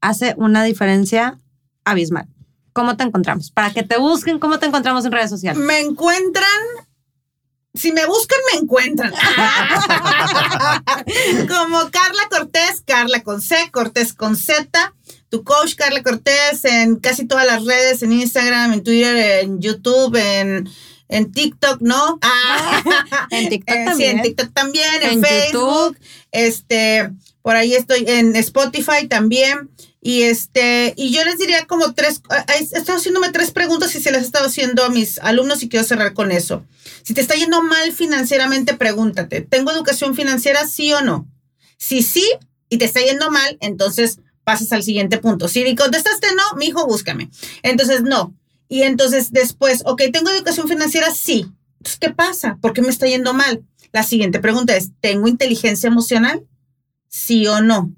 [0.07, 1.39] hace una diferencia
[1.83, 2.27] abismal.
[2.73, 3.51] ¿Cómo te encontramos?
[3.51, 5.61] Para que te busquen, ¿cómo te encontramos en redes sociales?
[5.63, 6.49] me encuentran.
[7.73, 9.11] Si me buscan, me encuentran.
[11.47, 14.93] Como Carla Cortés, Carla con C, Cortés con Z,
[15.29, 20.15] tu coach Carla Cortés en casi todas las redes, en Instagram, en Twitter, en YouTube,
[20.15, 20.69] en,
[21.09, 22.17] en TikTok, ¿no?
[22.21, 24.17] Ah, En TikTok eh, sí, también.
[24.17, 25.97] en TikTok también, en, En Facebook,
[26.31, 29.69] este, por ahí estoy en Spotify también.
[30.07, 33.99] Y este, y yo les diría como tres, ah, he estado haciéndome tres preguntas y
[33.99, 36.63] se las he estado haciendo a mis alumnos y quiero cerrar con eso.
[37.01, 41.27] Si te está yendo mal financieramente, pregúntate, ¿tengo educación financiera sí o no?
[41.79, 42.23] Si sí
[42.69, 45.47] y te está yendo mal, entonces pasas al siguiente punto.
[45.47, 47.31] Si contestaste no, mi hijo, búscame.
[47.63, 48.35] Entonces, no.
[48.69, 51.09] Y entonces después, ok, ¿tengo educación financiera?
[51.15, 51.47] Sí.
[51.79, 52.59] Entonces, ¿qué pasa?
[52.61, 53.65] ¿Por qué me está yendo mal?
[53.91, 56.45] La siguiente pregunta es, ¿tengo inteligencia emocional?
[57.09, 57.91] ¿Sí o no?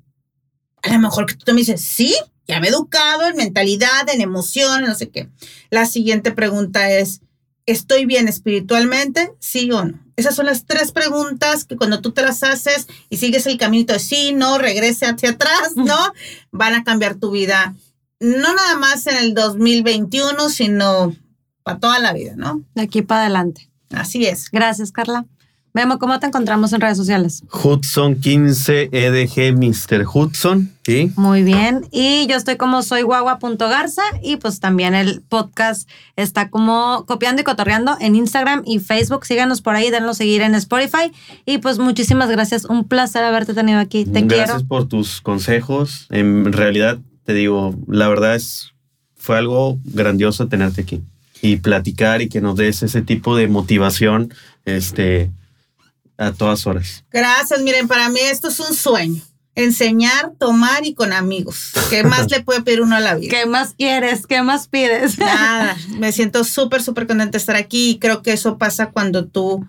[0.88, 2.15] A lo mejor que tú también dices, sí,
[2.47, 5.29] ya me he educado en mentalidad, en emoción, no sé qué.
[5.69, 7.21] La siguiente pregunta es,
[7.65, 9.33] ¿estoy bien espiritualmente?
[9.39, 9.99] ¿Sí o no?
[10.15, 13.93] Esas son las tres preguntas que cuando tú te las haces y sigues el caminito
[13.93, 15.95] de sí, no, regrese hacia atrás, ¿no?
[16.51, 17.75] Van a cambiar tu vida.
[18.19, 21.15] No nada más en el 2021, sino
[21.61, 22.63] para toda la vida, ¿no?
[22.73, 23.69] De aquí para adelante.
[23.91, 24.49] Así es.
[24.49, 25.25] Gracias, Carla.
[25.78, 27.43] Memo, ¿cómo te encontramos en redes sociales?
[27.51, 30.07] Hudson 15 EDG Mr.
[30.11, 31.11] Hudson, ¿sí?
[31.15, 31.86] Muy bien.
[31.91, 37.45] Y yo estoy como soy guagua.garza y pues también el podcast está como copiando y
[37.45, 39.28] cotorreando en Instagram y Facebook.
[39.28, 41.11] Síganos por ahí, denlo seguir en Spotify.
[41.45, 42.65] Y pues muchísimas gracias.
[42.65, 44.03] Un placer haberte tenido aquí.
[44.03, 44.67] Te Gracias quiero.
[44.67, 46.07] por tus consejos.
[46.09, 48.73] En realidad, te digo, la verdad es,
[49.15, 51.03] fue algo grandioso tenerte aquí
[51.43, 54.34] y platicar y que nos des ese tipo de motivación,
[54.65, 55.30] este,
[56.18, 57.03] a todas horas.
[57.11, 59.22] Gracias, miren, para mí esto es un sueño.
[59.55, 61.72] Enseñar, tomar y con amigos.
[61.89, 63.30] ¿Qué más le puede pedir uno a la vida?
[63.36, 64.28] ¿Qué más quieres?
[64.28, 65.18] ¿Qué más pides?
[65.20, 69.26] Nada, me siento súper, súper contenta de estar aquí y creo que eso pasa cuando
[69.26, 69.65] tú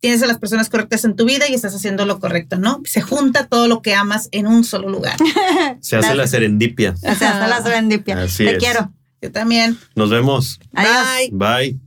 [0.00, 2.82] tienes a las personas correctas en tu vida y estás haciendo lo correcto, ¿no?
[2.84, 5.16] Se junta todo lo que amas en un solo lugar.
[5.80, 6.94] Se hace la serendipia.
[6.96, 8.22] Sea, hasta la serendipia.
[8.22, 8.58] Así Te es.
[8.58, 8.92] quiero.
[9.22, 9.78] Yo también.
[9.94, 10.60] Nos vemos.
[10.74, 11.30] Adiós.
[11.32, 11.70] Bye.
[11.72, 11.80] Bye.